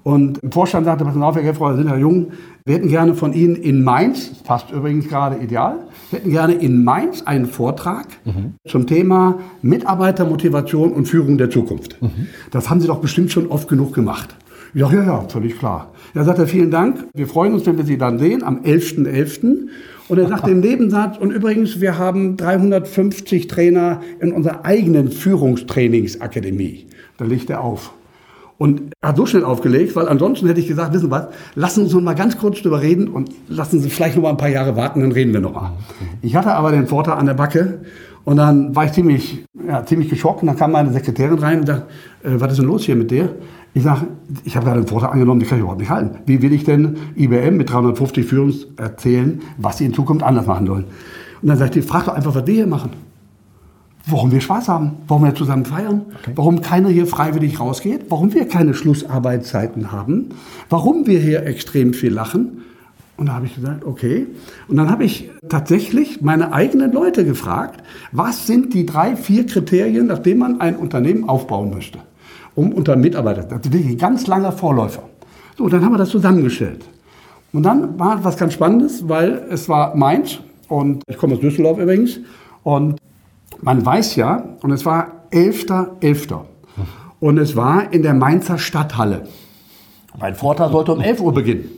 [0.10, 2.32] Und im Vorstand sagte, pass auf, Herr Geffroy, sind ja jung,
[2.66, 5.76] wir hätten gerne von Ihnen in Mainz, das passt übrigens gerade ideal,
[6.10, 8.56] wir hätten gerne in Mainz einen Vortrag mhm.
[8.68, 12.02] zum Thema Mitarbeitermotivation und Führung der Zukunft.
[12.02, 12.26] Mhm.
[12.50, 14.36] Das haben Sie doch bestimmt schon oft genug gemacht.
[14.74, 15.92] Ja, ja, ja, völlig klar.
[16.16, 19.06] Da sagt er, vielen Dank, wir freuen uns, wenn wir Sie dann sehen, am 11.11.
[19.06, 19.68] .11.
[20.08, 26.88] Und er sagt im Nebensatz, und übrigens, wir haben 350 Trainer in unserer eigenen Führungstrainingsakademie.
[27.18, 27.94] Da legt er auf.
[28.60, 31.88] Und er hat so schnell aufgelegt, weil ansonsten hätte ich gesagt, wissen Sie was, lassen
[31.88, 34.50] Sie uns mal ganz kurz drüber reden und lassen Sie vielleicht noch mal ein paar
[34.50, 35.72] Jahre warten, dann reden wir noch mal.
[36.22, 37.80] Ich hatte aber den Vorteil an der Backe
[38.26, 41.68] und dann war ich ziemlich, ja, ziemlich geschockt und dann kam meine Sekretärin rein und
[41.68, 41.88] sagte,
[42.22, 43.34] äh, was ist denn los hier mit dir?
[43.74, 44.08] Ich sage,
[44.44, 46.18] ich habe gerade einen Vortrag angenommen, den kann ich überhaupt nicht halten.
[46.26, 50.68] Wie will ich denn IBM mit 350 Führungs erzählen, was sie in Zukunft anders machen
[50.68, 50.84] sollen?
[51.42, 52.90] Und dann sagt die, frag doch einfach, was wir hier machen.
[54.10, 56.32] Warum wir Spaß haben, warum wir zusammen feiern, okay.
[56.36, 60.30] warum keiner hier freiwillig rausgeht, warum wir keine Schlussarbeitszeiten haben,
[60.70, 62.64] warum wir hier extrem viel lachen.
[63.18, 64.28] Und da habe ich gesagt, okay.
[64.68, 70.08] Und dann habe ich tatsächlich meine eigenen Leute gefragt, was sind die drei, vier Kriterien,
[70.08, 72.00] nach denen man ein Unternehmen aufbauen möchte,
[72.56, 73.44] um unter Mitarbeiter.
[73.44, 75.04] Das ist ein ganz langer Vorläufer.
[75.58, 76.86] So, dann haben wir das zusammengestellt.
[77.52, 81.80] Und dann war was ganz Spannendes, weil es war Mainz und ich komme aus Düsseldorf
[81.80, 82.20] übrigens.
[82.64, 83.00] Und
[83.62, 86.00] man weiß ja, und es war 11.11.
[86.02, 86.40] .11.
[87.20, 89.28] Und es war in der Mainzer Stadthalle.
[90.18, 91.70] Mein Vortrag sollte um 11 Uhr beginnen.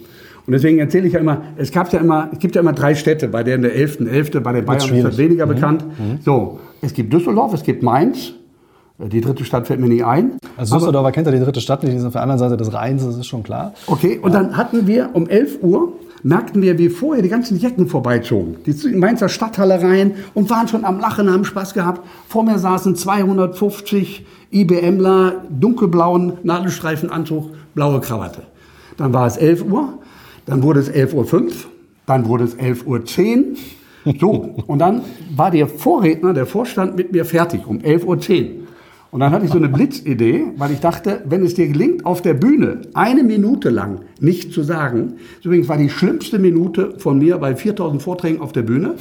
[0.45, 2.95] Und deswegen erzähle ich ja immer, es, gab ja immer, es gibt ja immer drei
[2.95, 5.49] Städte, bei der in der 11.11., .11., bei den Bayern ist das weniger mhm.
[5.49, 5.85] bekannt.
[5.85, 6.19] Mhm.
[6.23, 8.33] So, es gibt Düsseldorf, es gibt Mainz,
[8.97, 10.37] die dritte Stadt fällt mir nicht ein.
[10.57, 12.73] Also Düsseldorf kennt ja die dritte Stadt nicht, die ist auf der anderen Seite des
[12.73, 13.73] Rheins, das ist schon klar.
[13.87, 14.41] Okay, und ja.
[14.41, 18.57] dann hatten wir um 11 Uhr merkten wir, wie vorher die ganzen Jecken vorbeizogen.
[18.65, 22.01] Die in Mainzer Stadthalle rein und waren schon am Lachen, haben Spaß gehabt.
[22.27, 28.43] Vor mir saßen 250 IBMler, dunkelblauen Nadelstreifenanzug, blaue Krawatte.
[28.97, 29.99] Dann war es 11 Uhr,
[30.45, 31.51] dann wurde es 11.05 Uhr,
[32.05, 34.15] dann wurde es 11.10 Uhr.
[34.19, 35.01] So, und dann
[35.36, 38.62] war der Vorredner, der Vorstand mit mir fertig um 11.10 Uhr.
[39.12, 42.21] Und dann hatte ich so eine Blitzidee, weil ich dachte, wenn es dir gelingt, auf
[42.21, 47.38] der Bühne eine Minute lang nicht zu sagen, übrigens war die schlimmste Minute von mir
[47.38, 48.95] bei 4000 Vorträgen auf der Bühne,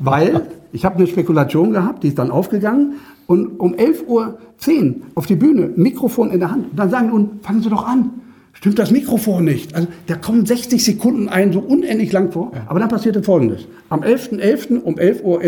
[0.00, 2.94] weil ich habe eine Spekulation gehabt, die ist dann aufgegangen
[3.26, 4.38] und um 11.10 Uhr
[5.14, 6.70] auf die Bühne, Mikrofon in der Hand.
[6.70, 8.10] Und dann sagen nun, fangen Sie doch an.
[8.54, 9.74] Stimmt das Mikrofon nicht?
[9.74, 12.52] Also da kommen 60 Sekunden ein, so unendlich lang vor.
[12.66, 13.66] Aber dann passierte Folgendes.
[13.90, 14.40] Am 11.11.
[14.40, 14.80] .11.
[14.80, 15.40] um 11.11 Uhr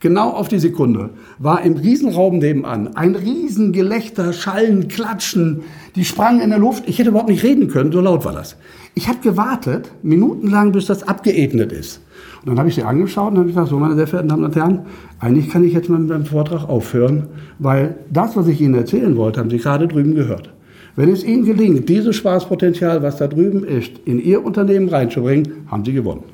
[0.00, 5.60] genau auf die Sekunde, war im Riesenraum nebenan ein Riesengelächter, Schallen, Klatschen,
[5.94, 6.88] die sprangen in der Luft.
[6.88, 8.56] Ich hätte überhaupt nicht reden können, so laut war das.
[8.94, 12.00] Ich habe gewartet, minutenlang, bis das abgeebnet ist.
[12.40, 14.56] Und dann habe ich sie angeschaut und habe gesagt, so meine sehr verehrten Damen und
[14.56, 14.80] Herren,
[15.20, 17.26] eigentlich kann ich jetzt mal mit meinem Vortrag aufhören,
[17.58, 20.50] weil das, was ich Ihnen erzählen wollte, haben Sie gerade drüben gehört.
[20.96, 25.84] Wenn es Ihnen gelingt, dieses Spaßpotenzial, was da drüben ist, in Ihr Unternehmen reinzubringen, haben
[25.84, 26.24] Sie gewonnen.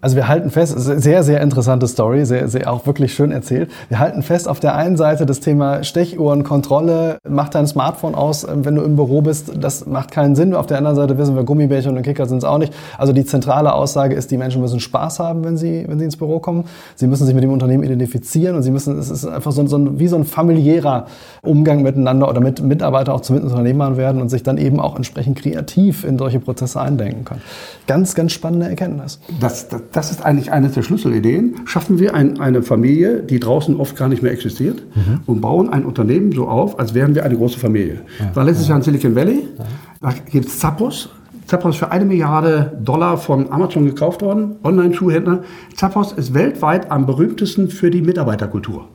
[0.00, 3.68] Also wir halten fest, sehr, sehr interessante Story, sehr, sehr auch wirklich schön erzählt.
[3.88, 8.44] Wir halten fest auf der einen Seite das Thema Stechuhren, Kontrolle, mach dein Smartphone aus,
[8.44, 10.54] ähm, wenn du im Büro bist, das macht keinen Sinn.
[10.54, 12.72] Auf der anderen Seite wissen wir, Gummibärchen und Kicker sind es auch nicht.
[12.96, 16.16] Also die zentrale Aussage ist, die Menschen müssen Spaß haben, wenn sie, wenn sie ins
[16.16, 16.66] Büro kommen.
[16.94, 19.78] Sie müssen sich mit dem Unternehmen identifizieren und sie müssen, es ist einfach so, so
[19.78, 21.06] ein, wie so ein familiärer
[21.42, 25.40] Umgang miteinander oder mit Mitarbeiter auch zu Mitunternehmern werden und sich dann eben auch entsprechend
[25.40, 27.42] kreativ in solche Prozesse eindenken können.
[27.88, 29.18] Ganz, ganz spannende Erkenntnis.
[29.40, 31.56] Das, das das ist eigentlich eine der Schlüsselideen.
[31.64, 35.20] Schaffen wir ein, eine Familie, die draußen oft gar nicht mehr existiert, mhm.
[35.26, 38.02] und bauen ein Unternehmen so auf, als wären wir eine große Familie.
[38.18, 38.36] Ja.
[38.36, 38.70] War letztes ja.
[38.70, 39.64] Jahr in Silicon Valley, ja.
[40.00, 41.10] da gibt es Zappos.
[41.46, 45.44] Zappos ist für eine Milliarde Dollar von Amazon gekauft worden, Online-Schuhhändler.
[45.74, 48.88] Zappos ist weltweit am berühmtesten für die Mitarbeiterkultur.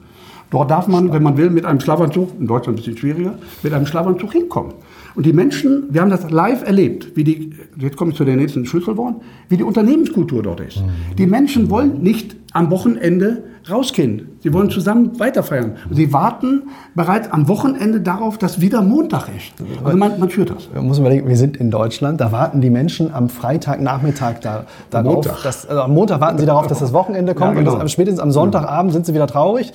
[0.54, 3.74] Dort darf man, wenn man will, mit einem Schlafanzug, in Deutschland ein bisschen schwieriger, mit
[3.74, 4.76] einem Schlafanzug hinkommen.
[5.16, 8.38] Und die Menschen, wir haben das live erlebt, wie die, jetzt komme ich zu den
[8.38, 10.78] nächsten Schlüsselworten, wie die Unternehmenskultur dort ist.
[10.78, 11.16] Mhm.
[11.18, 14.38] Die Menschen wollen nicht am Wochenende rausgehen.
[14.40, 15.78] Sie wollen zusammen weiterfeiern.
[15.90, 16.64] Und sie warten
[16.96, 19.54] bereits am Wochenende darauf, dass wieder Montag ist.
[19.84, 20.70] Also man, man führt das.
[20.74, 25.16] Man muss überlegen, wir sind in Deutschland, da warten die Menschen am Freitagnachmittag da, darauf.
[25.16, 25.44] Montag.
[25.44, 27.56] Dass, also am Montag warten sie darauf, dass das Wochenende kommt.
[27.56, 27.74] Ja, genau.
[27.74, 29.72] Und das, spätestens am Sonntagabend sind sie wieder traurig.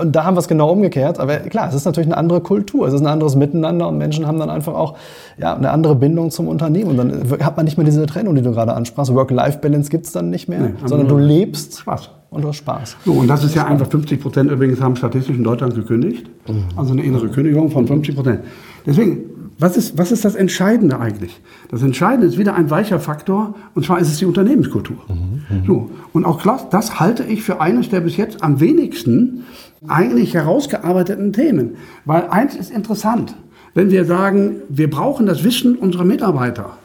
[0.00, 1.20] Und da haben wir es genau umgekehrt.
[1.20, 4.26] Aber klar, es ist natürlich eine andere Kultur, es ist ein anderes Miteinander und Menschen
[4.26, 4.96] haben dann einfach auch
[5.36, 6.90] ja, eine andere Bindung zum Unternehmen.
[6.90, 9.14] Und dann hat man nicht mehr diese Trennung, die du gerade ansprachst.
[9.14, 12.10] Work-Life-Balance gibt es dann nicht mehr, nee, sondern du lebst Spaß.
[12.34, 12.96] Und hast Spaß.
[13.04, 16.28] So, und das ist ja einfach 50 Prozent übrigens haben statistisch in Deutschland gekündigt.
[16.48, 16.64] Mhm.
[16.76, 18.40] Also eine innere Kündigung von 50 Prozent.
[18.84, 19.20] Deswegen,
[19.58, 21.40] was ist, was ist das Entscheidende eigentlich?
[21.70, 24.96] Das Entscheidende ist wieder ein weicher Faktor, und zwar ist es die Unternehmenskultur.
[25.08, 25.66] Mhm, mhm.
[25.66, 29.44] so, und auch klar, das halte ich für eines der bis jetzt am wenigsten
[29.86, 31.76] eigentlich herausgearbeiteten Themen.
[32.04, 33.34] Weil eins ist interessant.
[33.74, 36.78] wenn wir sagen, wir brauchen das Wissen unserer Mitarbeiter.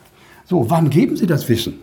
[0.46, 1.76] So, wann geben Sie das Wissen?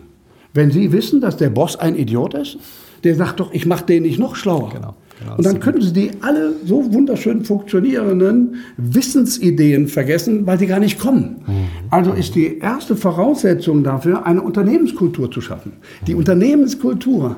[0.53, 2.57] Wenn Sie wissen, dass der Boss ein Idiot ist,
[3.03, 4.71] der sagt doch, ich mache den nicht noch schlauer.
[4.73, 4.95] Genau.
[5.19, 10.79] Genau, und dann können Sie die alle so wunderschön funktionierenden Wissensideen vergessen, weil sie gar
[10.79, 11.37] nicht kommen.
[11.47, 11.53] Mhm.
[11.89, 15.73] Also ist die erste Voraussetzung dafür, eine Unternehmenskultur zu schaffen.
[16.05, 16.19] Die mhm.
[16.19, 17.37] Unternehmenskultur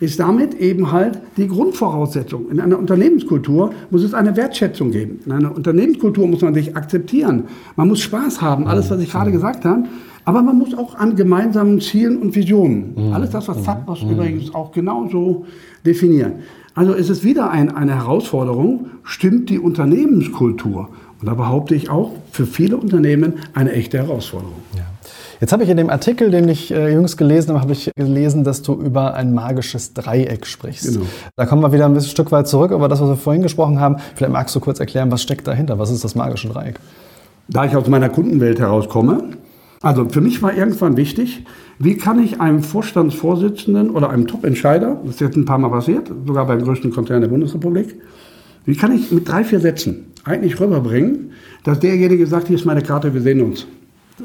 [0.00, 2.50] ist damit eben halt die Grundvoraussetzung.
[2.50, 5.20] In einer Unternehmenskultur muss es eine Wertschätzung geben.
[5.26, 7.44] In einer Unternehmenskultur muss man sich akzeptieren.
[7.76, 9.84] Man muss Spaß haben, alles, was ich gerade gesagt habe.
[10.24, 13.12] Aber man muss auch an gemeinsamen Zielen und Visionen, mhm.
[13.12, 14.10] alles das, was Zappos mhm.
[14.10, 15.46] übrigens auch genauso
[15.84, 16.34] definieren.
[16.74, 20.88] Also ist es wieder ein, eine Herausforderung, stimmt die Unternehmenskultur?
[21.20, 24.54] Und da behaupte ich auch für viele Unternehmen eine echte Herausforderung.
[24.74, 24.84] Ja.
[25.40, 28.44] Jetzt habe ich in dem Artikel, den ich äh, jüngst gelesen habe, habe ich gelesen,
[28.44, 30.92] dass du über ein magisches Dreieck sprichst.
[30.92, 31.06] Genau.
[31.36, 33.80] Da kommen wir wieder ein bisschen Stück weit zurück über das, was wir vorhin gesprochen
[33.80, 33.96] haben.
[34.14, 35.78] Vielleicht magst du kurz erklären, was steckt dahinter?
[35.78, 36.78] Was ist das magische Dreieck?
[37.48, 39.24] Da ich aus meiner Kundenwelt herauskomme,
[39.82, 41.44] also für mich war irgendwann wichtig,
[41.78, 46.12] wie kann ich einem Vorstandsvorsitzenden oder einem Top-Entscheider, das ist jetzt ein paar Mal passiert,
[46.26, 47.96] sogar beim größten Konzern der Bundesrepublik,
[48.66, 51.32] wie kann ich mit drei, vier Sätzen eigentlich rüberbringen,
[51.64, 53.66] dass derjenige sagt, hier ist meine Karte, wir sehen uns.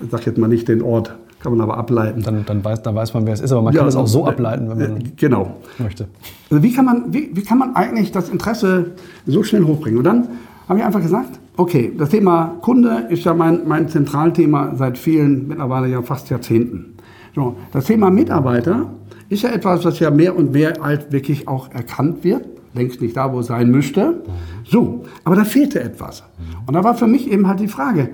[0.04, 2.22] Ich sage jetzt mal nicht den Ort, kann man aber ableiten.
[2.22, 4.08] Dann, dann, weiß, dann weiß man, wer es ist, aber man ja, kann es auch
[4.08, 5.56] so ableiten, wenn man äh, genau.
[5.78, 6.08] möchte.
[6.52, 8.92] Also wie, kann man, wie, wie kann man eigentlich das Interesse
[9.26, 10.00] so schnell hochbringen?
[10.00, 10.28] Und dann
[10.68, 15.48] habe ich einfach gesagt, okay, das Thema Kunde ist ja mein, mein Zentralthema seit vielen,
[15.48, 16.96] mittlerweile ja fast Jahrzehnten.
[17.34, 18.92] So, das Thema Mitarbeiter
[19.30, 22.46] ist ja etwas, was ja mehr und mehr alt wirklich auch erkannt wird.
[22.74, 24.22] Längst nicht da, wo es sein müsste.
[24.66, 26.24] So, aber da fehlte etwas.
[26.66, 28.10] Und da war für mich eben halt die Frage,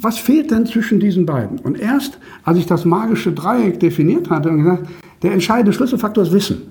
[0.00, 1.58] was fehlt denn zwischen diesen beiden?
[1.58, 4.88] Und erst, als ich das magische Dreieck definiert hatte und gesagt,
[5.22, 6.62] der entscheidende Schlüsselfaktor ist Wissen.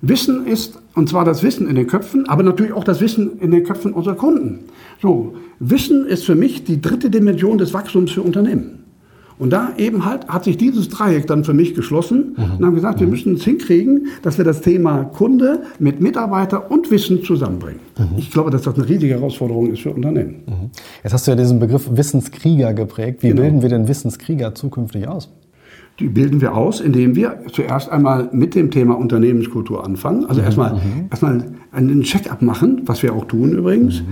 [0.00, 3.50] Wissen ist, und zwar das Wissen in den Köpfen, aber natürlich auch das Wissen in
[3.50, 4.60] den Köpfen unserer Kunden.
[5.00, 8.78] So, Wissen ist für mich die dritte Dimension des Wachstums für Unternehmen.
[9.38, 12.56] Und da eben halt hat sich dieses Dreieck dann für mich geschlossen mhm.
[12.58, 13.12] und haben gesagt, wir mhm.
[13.12, 17.80] müssen es hinkriegen, dass wir das Thema Kunde mit Mitarbeiter und Wissen zusammenbringen.
[17.96, 18.18] Mhm.
[18.18, 20.42] Ich glaube, dass das eine riesige Herausforderung ist für Unternehmen.
[20.46, 20.70] Mhm.
[21.04, 23.22] Jetzt hast du ja diesen Begriff Wissenskrieger geprägt.
[23.22, 23.42] Wie genau.
[23.42, 25.30] bilden wir denn Wissenskrieger zukünftig aus?
[26.00, 30.26] Die bilden wir aus, indem wir zuerst einmal mit dem Thema Unternehmenskultur anfangen.
[30.26, 30.46] Also mhm.
[30.46, 30.80] erstmal, mhm.
[31.10, 34.02] erstmal einen Check-up machen, was wir auch tun übrigens.
[34.02, 34.06] Mhm.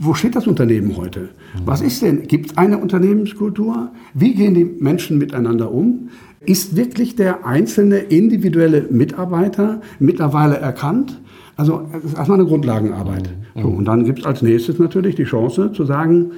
[0.00, 1.20] Wo steht das Unternehmen heute?
[1.20, 1.26] Mhm.
[1.64, 2.22] Was ist denn?
[2.28, 3.90] Gibt es eine Unternehmenskultur?
[4.14, 6.10] Wie gehen die Menschen miteinander um?
[6.40, 11.20] Ist wirklich der einzelne individuelle Mitarbeiter mittlerweile erkannt?
[11.56, 13.30] Also das ist erstmal eine Grundlagenarbeit.
[13.54, 13.62] Mhm.
[13.62, 16.30] So, und dann gibt es als nächstes natürlich die Chance zu sagen,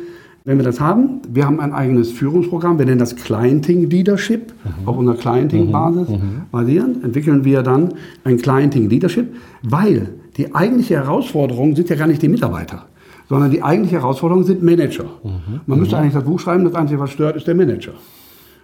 [0.49, 4.89] wenn wir das haben, wir haben ein eigenes Führungsprogramm, wir nennen das Clienting Leadership, mhm.
[4.89, 6.15] auf unserer Clienting-Basis mhm.
[6.15, 6.43] mhm.
[6.51, 7.93] basierend, entwickeln wir dann
[8.25, 9.27] ein Clienting Leadership,
[9.63, 10.09] weil
[10.39, 12.87] die eigentliche Herausforderung sind ja gar nicht die Mitarbeiter,
[13.29, 15.05] sondern die eigentliche Herausforderung sind Manager.
[15.23, 15.61] Mhm.
[15.67, 16.01] Man müsste mhm.
[16.01, 17.93] eigentlich das Buch schreiben, das Einzige, was stört, ist der Manager.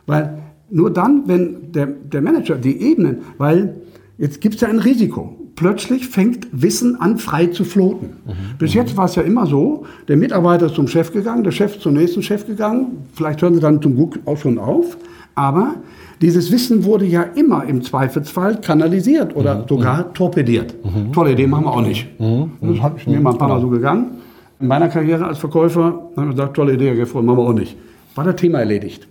[0.07, 0.39] Weil
[0.71, 3.75] nur dann, wenn der, der Manager die Ebenen, weil
[4.17, 8.17] jetzt gibt es ja ein Risiko plötzlich fängt Wissen an, frei zu floten.
[8.27, 8.59] Mhm.
[8.59, 11.79] Bis jetzt war es ja immer so, der Mitarbeiter ist zum Chef gegangen, der Chef
[11.79, 14.97] zum nächsten Chef gegangen, vielleicht hören sie dann zum Glück auch schon auf,
[15.35, 15.75] aber
[16.21, 19.69] dieses Wissen wurde ja immer im Zweifelsfall kanalisiert oder mhm.
[19.69, 20.15] sogar mhm.
[20.15, 20.75] torpediert.
[20.85, 21.13] Mhm.
[21.13, 22.09] Tolle Idee machen wir auch nicht.
[22.19, 22.53] Mhm.
[22.61, 24.19] Das habe ich mir mal ein paar Mal so gegangen.
[24.61, 25.83] In meiner Karriere als Verkäufer
[26.17, 27.77] haben wir gesagt, tolle Idee, Herr machen wir auch nicht.
[28.15, 29.07] War das Thema erledigt.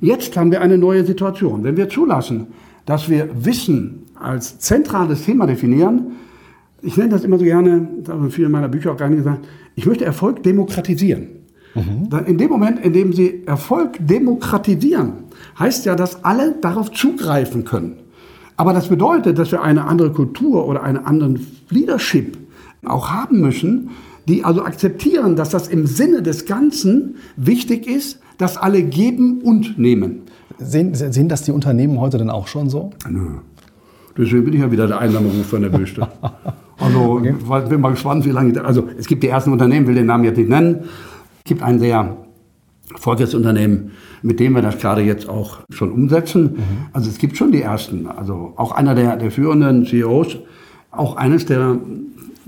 [0.00, 1.62] Jetzt haben wir eine neue Situation.
[1.62, 2.48] Wenn wir zulassen,
[2.86, 6.12] dass wir Wissen als zentrales Thema definieren.
[6.82, 9.86] Ich nenne das immer so gerne, das haben viele meiner Bücher auch gerne gesagt, ich
[9.86, 11.28] möchte Erfolg demokratisieren.
[11.74, 12.08] Mhm.
[12.26, 15.24] In dem Moment, in dem Sie Erfolg demokratisieren,
[15.58, 17.96] heißt ja, dass alle darauf zugreifen können.
[18.56, 22.38] Aber das bedeutet, dass wir eine andere Kultur oder einen anderen Leadership
[22.84, 23.90] auch haben müssen,
[24.28, 29.78] die also akzeptieren, dass das im Sinne des Ganzen wichtig ist, dass alle geben und
[29.78, 30.22] nehmen.
[30.58, 32.90] Sehen, sehen das die Unternehmen heute denn auch schon so?
[33.08, 33.40] Nö.
[34.16, 36.08] Deswegen bin ich ja wieder der einsame Ruf von der Büste.
[36.78, 37.34] Also okay.
[37.38, 38.62] ich bin mal gespannt, wie lange.
[38.62, 40.80] Also es gibt die ersten Unternehmen, will den Namen jetzt nicht nennen.
[41.38, 42.18] Es gibt ein sehr
[42.92, 46.42] erfolgreiches Unternehmen, mit dem wir das gerade jetzt auch schon umsetzen.
[46.42, 46.62] Mhm.
[46.92, 48.06] Also es gibt schon die ersten.
[48.06, 50.36] Also auch einer der, der führenden CEOs,
[50.90, 51.78] auch eines der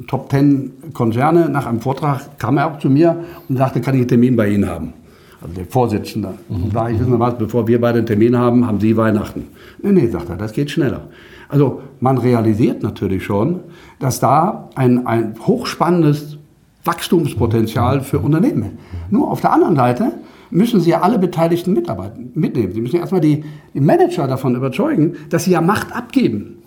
[0.07, 4.01] Top Ten Konzerne, nach einem Vortrag kam er auch zu mir und sagte, kann ich
[4.01, 4.93] einen Termin bei Ihnen haben?
[5.41, 6.35] Also der Vorsitzende.
[6.49, 6.71] Mhm.
[6.73, 9.45] Da ich wissen was, bevor wir beide einen Termin haben, haben Sie Weihnachten.
[9.83, 11.09] Nee, nee, sagt er, das geht schneller.
[11.49, 13.61] Also man realisiert natürlich schon,
[13.99, 16.39] dass da ein, ein hochspannendes
[16.85, 18.73] Wachstumspotenzial für Unternehmen ist.
[19.11, 20.13] Nur auf der anderen Seite
[20.51, 22.73] müssen Sie ja alle beteiligten Mitarbeiter mitnehmen.
[22.73, 23.45] Sie müssen ja erstmal die,
[23.75, 26.58] die Manager davon überzeugen, dass sie ja Macht abgeben.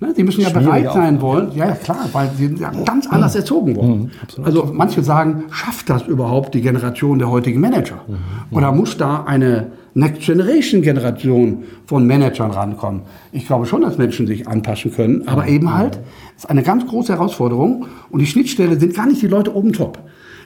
[0.00, 0.14] Ne?
[0.16, 1.50] Die müssen ja bereit sein wollen.
[1.56, 4.12] Ja, klar, weil sie ja ganz anders erzogen wurden.
[4.36, 8.04] Mhm, also manche sagen, schafft das überhaupt die Generation der heutigen Manager?
[8.06, 8.56] Mhm.
[8.56, 13.02] Oder muss da eine Next Generation Generation von Managern rankommen?
[13.32, 15.48] Ich glaube schon, dass Menschen sich anpassen können, aber mhm.
[15.48, 15.98] eben halt,
[16.36, 19.98] ist eine ganz große Herausforderung und die Schnittstelle sind gar nicht die Leute oben top.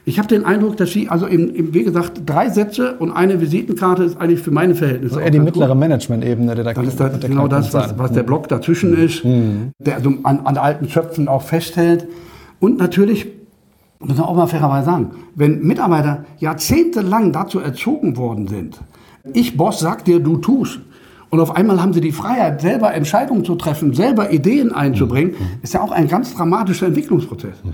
[0.05, 3.39] Ich habe den Eindruck, dass Sie, also im, im, wie gesagt, drei Sätze und eine
[3.39, 5.15] Visitenkarte ist eigentlich für meine Verhältnisse.
[5.15, 8.23] Also eher die mittlere Management-Ebene, der da Dann ist das genau das, was, was, der
[8.23, 9.03] Block dazwischen mhm.
[9.05, 9.71] ist, mhm.
[9.79, 12.05] der also an, an alten Zöpfen auch festhält.
[12.59, 13.27] Und natürlich,
[13.99, 18.81] muss man auch mal fairerweise sagen, wenn Mitarbeiter jahrzehntelang dazu erzogen worden sind,
[19.31, 20.81] ich Boss sag dir, du tust,
[21.29, 25.63] und auf einmal haben sie die Freiheit, selber Entscheidungen zu treffen, selber Ideen einzubringen, mhm.
[25.63, 27.63] ist ja auch ein ganz dramatischer Entwicklungsprozess.
[27.63, 27.71] Mhm.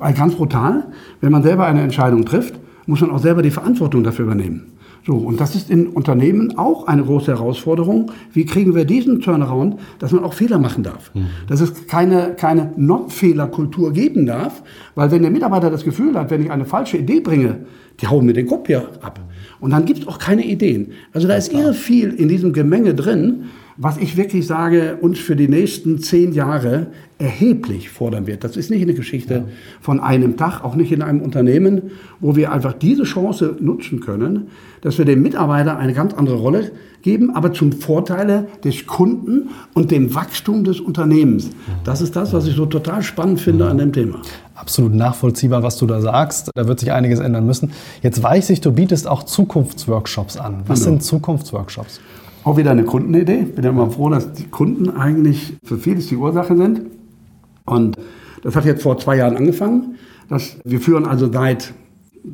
[0.00, 0.88] Weil ganz brutal,
[1.20, 2.54] wenn man selber eine Entscheidung trifft,
[2.86, 4.72] muss man auch selber die Verantwortung dafür übernehmen.
[5.06, 8.10] So, und das ist in Unternehmen auch eine große Herausforderung.
[8.32, 11.14] Wie kriegen wir diesen Turnaround, dass man auch Fehler machen darf?
[11.14, 11.26] Mhm.
[11.48, 14.62] Dass es keine, keine Non-Fehler-Kultur geben darf,
[14.94, 17.60] weil wenn der Mitarbeiter das Gefühl hat, wenn ich eine falsche Idee bringe,
[18.00, 19.20] die hauen mir den Kopf hier ab.
[19.58, 20.92] Und dann gibt es auch keine Ideen.
[21.12, 23.44] Also da ist irre viel in diesem Gemenge drin,
[23.82, 28.44] was ich wirklich sage, uns für die nächsten zehn Jahre erheblich fordern wird.
[28.44, 29.44] Das ist nicht eine Geschichte ja.
[29.80, 34.48] von einem Tag, auch nicht in einem Unternehmen, wo wir einfach diese Chance nutzen können,
[34.82, 39.90] dass wir dem Mitarbeiter eine ganz andere Rolle geben, aber zum Vorteile des Kunden und
[39.90, 41.48] dem Wachstum des Unternehmens.
[41.82, 44.20] Das ist das, was ich so total spannend finde an dem Thema.
[44.54, 46.50] Absolut nachvollziehbar, was du da sagst.
[46.54, 47.72] Da wird sich einiges ändern müssen.
[48.02, 50.64] Jetzt weiß ich, du bietest auch Zukunftsworkshops an.
[50.66, 50.90] Was genau.
[50.90, 51.98] sind Zukunftsworkshops?
[52.44, 53.46] Auch wieder eine Kundenidee.
[53.48, 56.82] Ich bin ja immer froh, dass die Kunden eigentlich für vieles die Ursache sind.
[57.66, 57.96] Und
[58.42, 59.96] das hat jetzt vor zwei Jahren angefangen.
[60.28, 61.74] Dass wir führen also seit,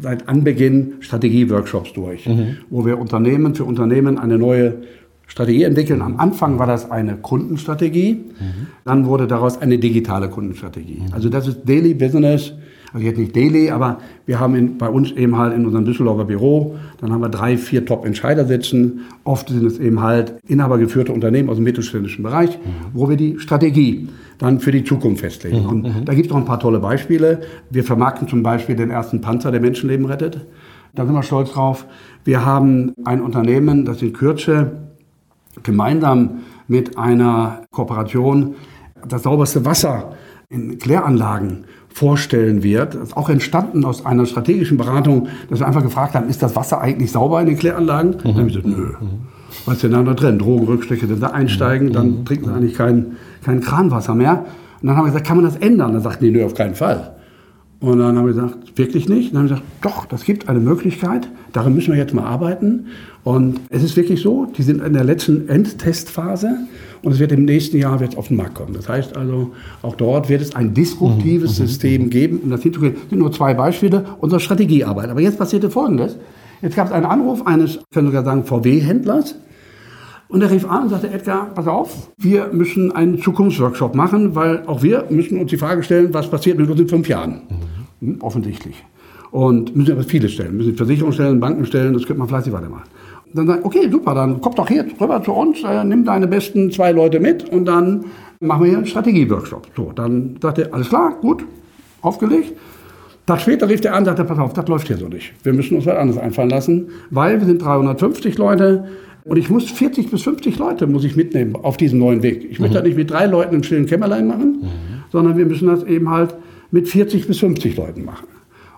[0.00, 2.58] seit Anbeginn Strategie-Workshops durch, mhm.
[2.70, 4.82] wo wir Unternehmen für Unternehmen eine neue
[5.26, 6.02] Strategie entwickeln.
[6.02, 8.66] Am Anfang war das eine Kundenstrategie, mhm.
[8.84, 11.02] dann wurde daraus eine digitale Kundenstrategie.
[11.06, 11.14] Mhm.
[11.14, 12.52] Also das ist Daily Business
[12.96, 16.24] also jetzt nicht daily, aber wir haben in, bei uns eben halt in unserem Düsseldorfer
[16.24, 19.02] Büro, dann haben wir drei, vier Top-Entscheider sitzen.
[19.22, 22.58] Oft sind es eben halt inhabergeführte Unternehmen aus dem mittelständischen Bereich,
[22.94, 25.64] wo wir die Strategie dann für die Zukunft festlegen.
[25.64, 25.68] Mhm.
[25.68, 26.04] Und mhm.
[26.06, 27.42] da gibt es auch ein paar tolle Beispiele.
[27.68, 30.46] Wir vermarkten zum Beispiel den ersten Panzer, der Menschenleben rettet.
[30.94, 31.84] Da sind wir stolz drauf.
[32.24, 34.72] Wir haben ein Unternehmen, das in Kürze
[35.62, 38.54] gemeinsam mit einer Kooperation
[39.06, 40.14] das sauberste Wasser
[40.48, 41.64] in Kläranlagen
[41.96, 42.94] vorstellen wird.
[42.94, 46.54] Das ist auch entstanden aus einer strategischen Beratung, dass wir einfach gefragt haben, ist das
[46.54, 48.10] Wasser eigentlich sauber in den Kläranlagen?
[48.10, 48.18] Mhm.
[48.18, 48.92] Dann haben wir gesagt, nö.
[49.64, 50.38] Was ist denn da drin?
[50.38, 52.24] Drogenrückstände, wenn sie einsteigen, dann mhm.
[52.26, 54.44] trinken sie eigentlich kein, kein Kranwasser mehr.
[54.82, 55.94] Und dann haben wir gesagt, kann man das ändern?
[55.94, 57.15] Dann sagten die, nö, auf keinen Fall.
[57.86, 59.32] Und dann haben wir gesagt, wirklich nicht?
[59.32, 61.28] dann haben wir gesagt, doch, das gibt eine Möglichkeit.
[61.52, 62.86] Daran müssen wir jetzt mal arbeiten.
[63.22, 66.66] Und es ist wirklich so, die sind in der letzten Endtestphase
[67.04, 68.74] und es wird im nächsten Jahr wird auf den Markt kommen.
[68.74, 71.64] Das heißt also, auch dort wird es ein disruptives mhm.
[71.64, 72.10] mhm System mhm.
[72.10, 72.96] geben, um das hinzukriegen.
[73.02, 75.08] Das sind nur zwei Beispiele unserer Strategiearbeit.
[75.08, 76.16] Aber jetzt passierte Folgendes.
[76.62, 79.36] Jetzt gab es einen Anruf eines, können sogar sagen, VW-Händlers.
[80.28, 84.64] Und er rief an und sagte, Edgar, pass auf, wir müssen einen Zukunftsworkshop machen, weil
[84.66, 87.42] auch wir müssen uns die Frage stellen, was passiert mit uns in fünf Jahren.
[88.20, 88.84] Offensichtlich.
[89.30, 92.84] Und müssen aber viele stellen, müssen Versicherungen stellen, Banken stellen, das könnte man fleißig weitermachen
[93.36, 96.70] dann sagen, okay, super, dann komm doch hier rüber zu uns, äh, nimm deine besten
[96.70, 98.06] zwei Leute mit und dann
[98.40, 99.68] machen wir hier einen Strategieworkshop.
[99.76, 101.44] So, dann sagt er, alles klar, gut,
[102.02, 102.54] aufgelegt.
[103.26, 105.32] Tag später rief der an und sagte, pass auf, das läuft hier so nicht.
[105.42, 108.86] Wir müssen uns was anderes einfallen lassen, weil wir sind 350 Leute
[109.24, 112.46] und ich muss 40 bis 50 Leute muss ich mitnehmen auf diesem neuen Weg.
[112.48, 112.78] Ich möchte mhm.
[112.78, 114.68] das nicht mit drei Leuten im stillen Kämmerlein machen, mhm.
[115.10, 116.36] sondern wir müssen das eben halt
[116.70, 118.26] mit 40 bis 50 Leuten machen.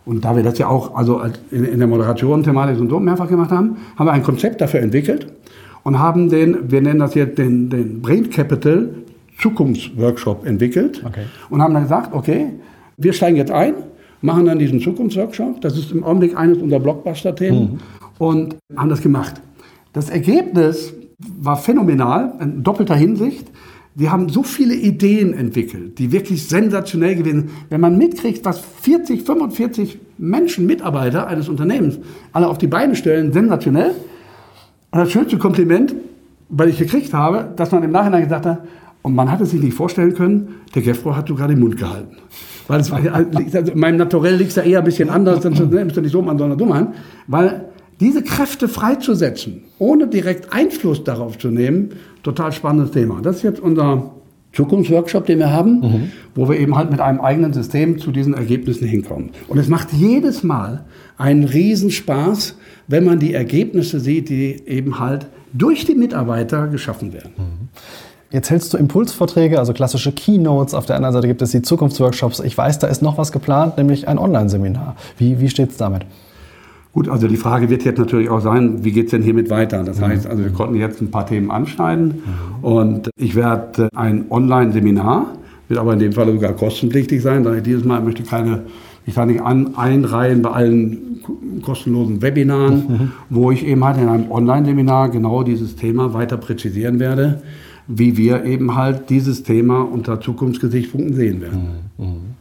[0.05, 1.20] Und da wir das ja auch also
[1.51, 4.80] in, in der Moderation thematisch und so mehrfach gemacht haben, haben wir ein Konzept dafür
[4.80, 5.26] entwickelt
[5.82, 8.89] und haben den, wir nennen das jetzt den, den Brain Capital
[9.39, 11.24] Zukunftsworkshop entwickelt okay.
[11.51, 12.53] und haben dann gesagt, okay,
[12.97, 13.74] wir steigen jetzt ein,
[14.20, 15.61] machen dann diesen Zukunftsworkshop.
[15.61, 17.78] Das ist im Augenblick eines unserer Blockbuster-Themen mhm.
[18.18, 19.41] und haben das gemacht.
[19.93, 23.49] Das Ergebnis war phänomenal, in doppelter Hinsicht.
[23.99, 27.51] Wir haben so viele Ideen entwickelt, die wirklich sensationell gewesen sind.
[27.68, 31.99] Wenn man mitkriegt, was 40, 45 Menschen, Mitarbeiter eines Unternehmens
[32.32, 33.90] alle auf die Beine stellen, sensationell.
[34.92, 35.96] Und das schönste Kompliment,
[36.49, 38.68] weil ich gekriegt habe, dass man im Nachhinein gesagt hat,
[39.03, 42.18] und man hatte sich nicht vorstellen können, der Gefro hat sogar den Mund gehalten.
[42.68, 45.55] Weil es war, also in meinem Naturell liegt es ja eher ein bisschen anders, dann
[45.55, 46.94] nimmst du nicht so man, sondern dumm an.
[47.26, 47.64] Weil
[48.01, 51.90] diese Kräfte freizusetzen, ohne direkt Einfluss darauf zu nehmen,
[52.22, 53.20] total spannendes Thema.
[53.22, 54.12] Das ist jetzt unser
[54.53, 56.12] Zukunftsworkshop, den wir haben, mhm.
[56.34, 59.30] wo wir eben halt mit einem eigenen System zu diesen Ergebnissen hinkommen.
[59.49, 60.84] Und es macht jedes Mal
[61.16, 67.32] einen Riesenspaß, wenn man die Ergebnisse sieht, die eben halt durch die Mitarbeiter geschaffen werden.
[67.36, 67.68] Mhm.
[68.30, 70.74] Jetzt hältst du Impulsvorträge, also klassische Keynotes.
[70.74, 72.40] Auf der anderen Seite gibt es die Zukunftsworkshops.
[72.40, 74.96] Ich weiß, da ist noch was geplant, nämlich ein Online-Seminar.
[75.16, 76.03] Wie, wie steht es damit?
[76.93, 79.84] Gut, also die Frage wird jetzt natürlich auch sein, wie geht es denn hiermit weiter?
[79.84, 80.07] Das mhm.
[80.07, 82.64] heißt, also wir konnten jetzt ein paar Themen anschneiden mhm.
[82.64, 85.26] und ich werde ein Online-Seminar,
[85.68, 88.62] wird aber in dem Fall sogar kostenpflichtig sein, da ich dieses Mal möchte keine,
[89.07, 91.20] ich sage nicht an, einreihen bei allen
[91.62, 93.12] kostenlosen Webinaren, mhm.
[93.28, 97.43] wo ich eben halt in einem Online-Seminar genau dieses Thema weiter präzisieren werde,
[97.86, 102.38] wie wir eben halt dieses Thema unter Zukunftsgesichtspunkten sehen werden.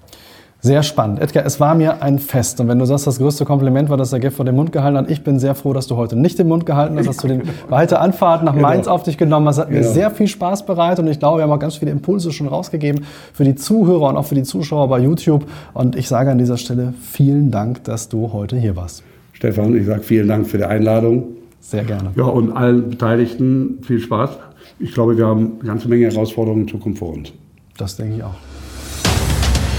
[0.68, 1.22] Sehr spannend.
[1.22, 2.60] Edgar, es war mir ein Fest.
[2.60, 4.98] Und wenn du sagst, das größte Kompliment war, dass der Geff vor den Mund gehalten
[4.98, 7.30] hat, ich bin sehr froh, dass du heute nicht den Mund gehalten hast, dass du
[7.30, 8.96] den weite Anfahrt nach Mainz genau.
[8.96, 9.60] auf dich genommen hast.
[9.60, 9.80] Hat genau.
[9.80, 12.48] mir sehr viel Spaß bereitet und ich glaube, wir haben auch ganz viele Impulse schon
[12.48, 15.46] rausgegeben für die Zuhörer und auch für die Zuschauer bei YouTube.
[15.74, 19.04] Und ich sage an dieser Stelle vielen Dank, dass du heute hier warst.
[19.32, 21.30] Stefan, ich sage vielen Dank für die Einladung.
[21.62, 22.12] Sehr gerne.
[22.18, 24.32] Ja, und allen Beteiligten viel Spaß.
[24.80, 27.32] Ich glaube, wir haben eine ganze Menge Herausforderungen in Zukunft vor uns.
[27.78, 28.36] Das denke ich auch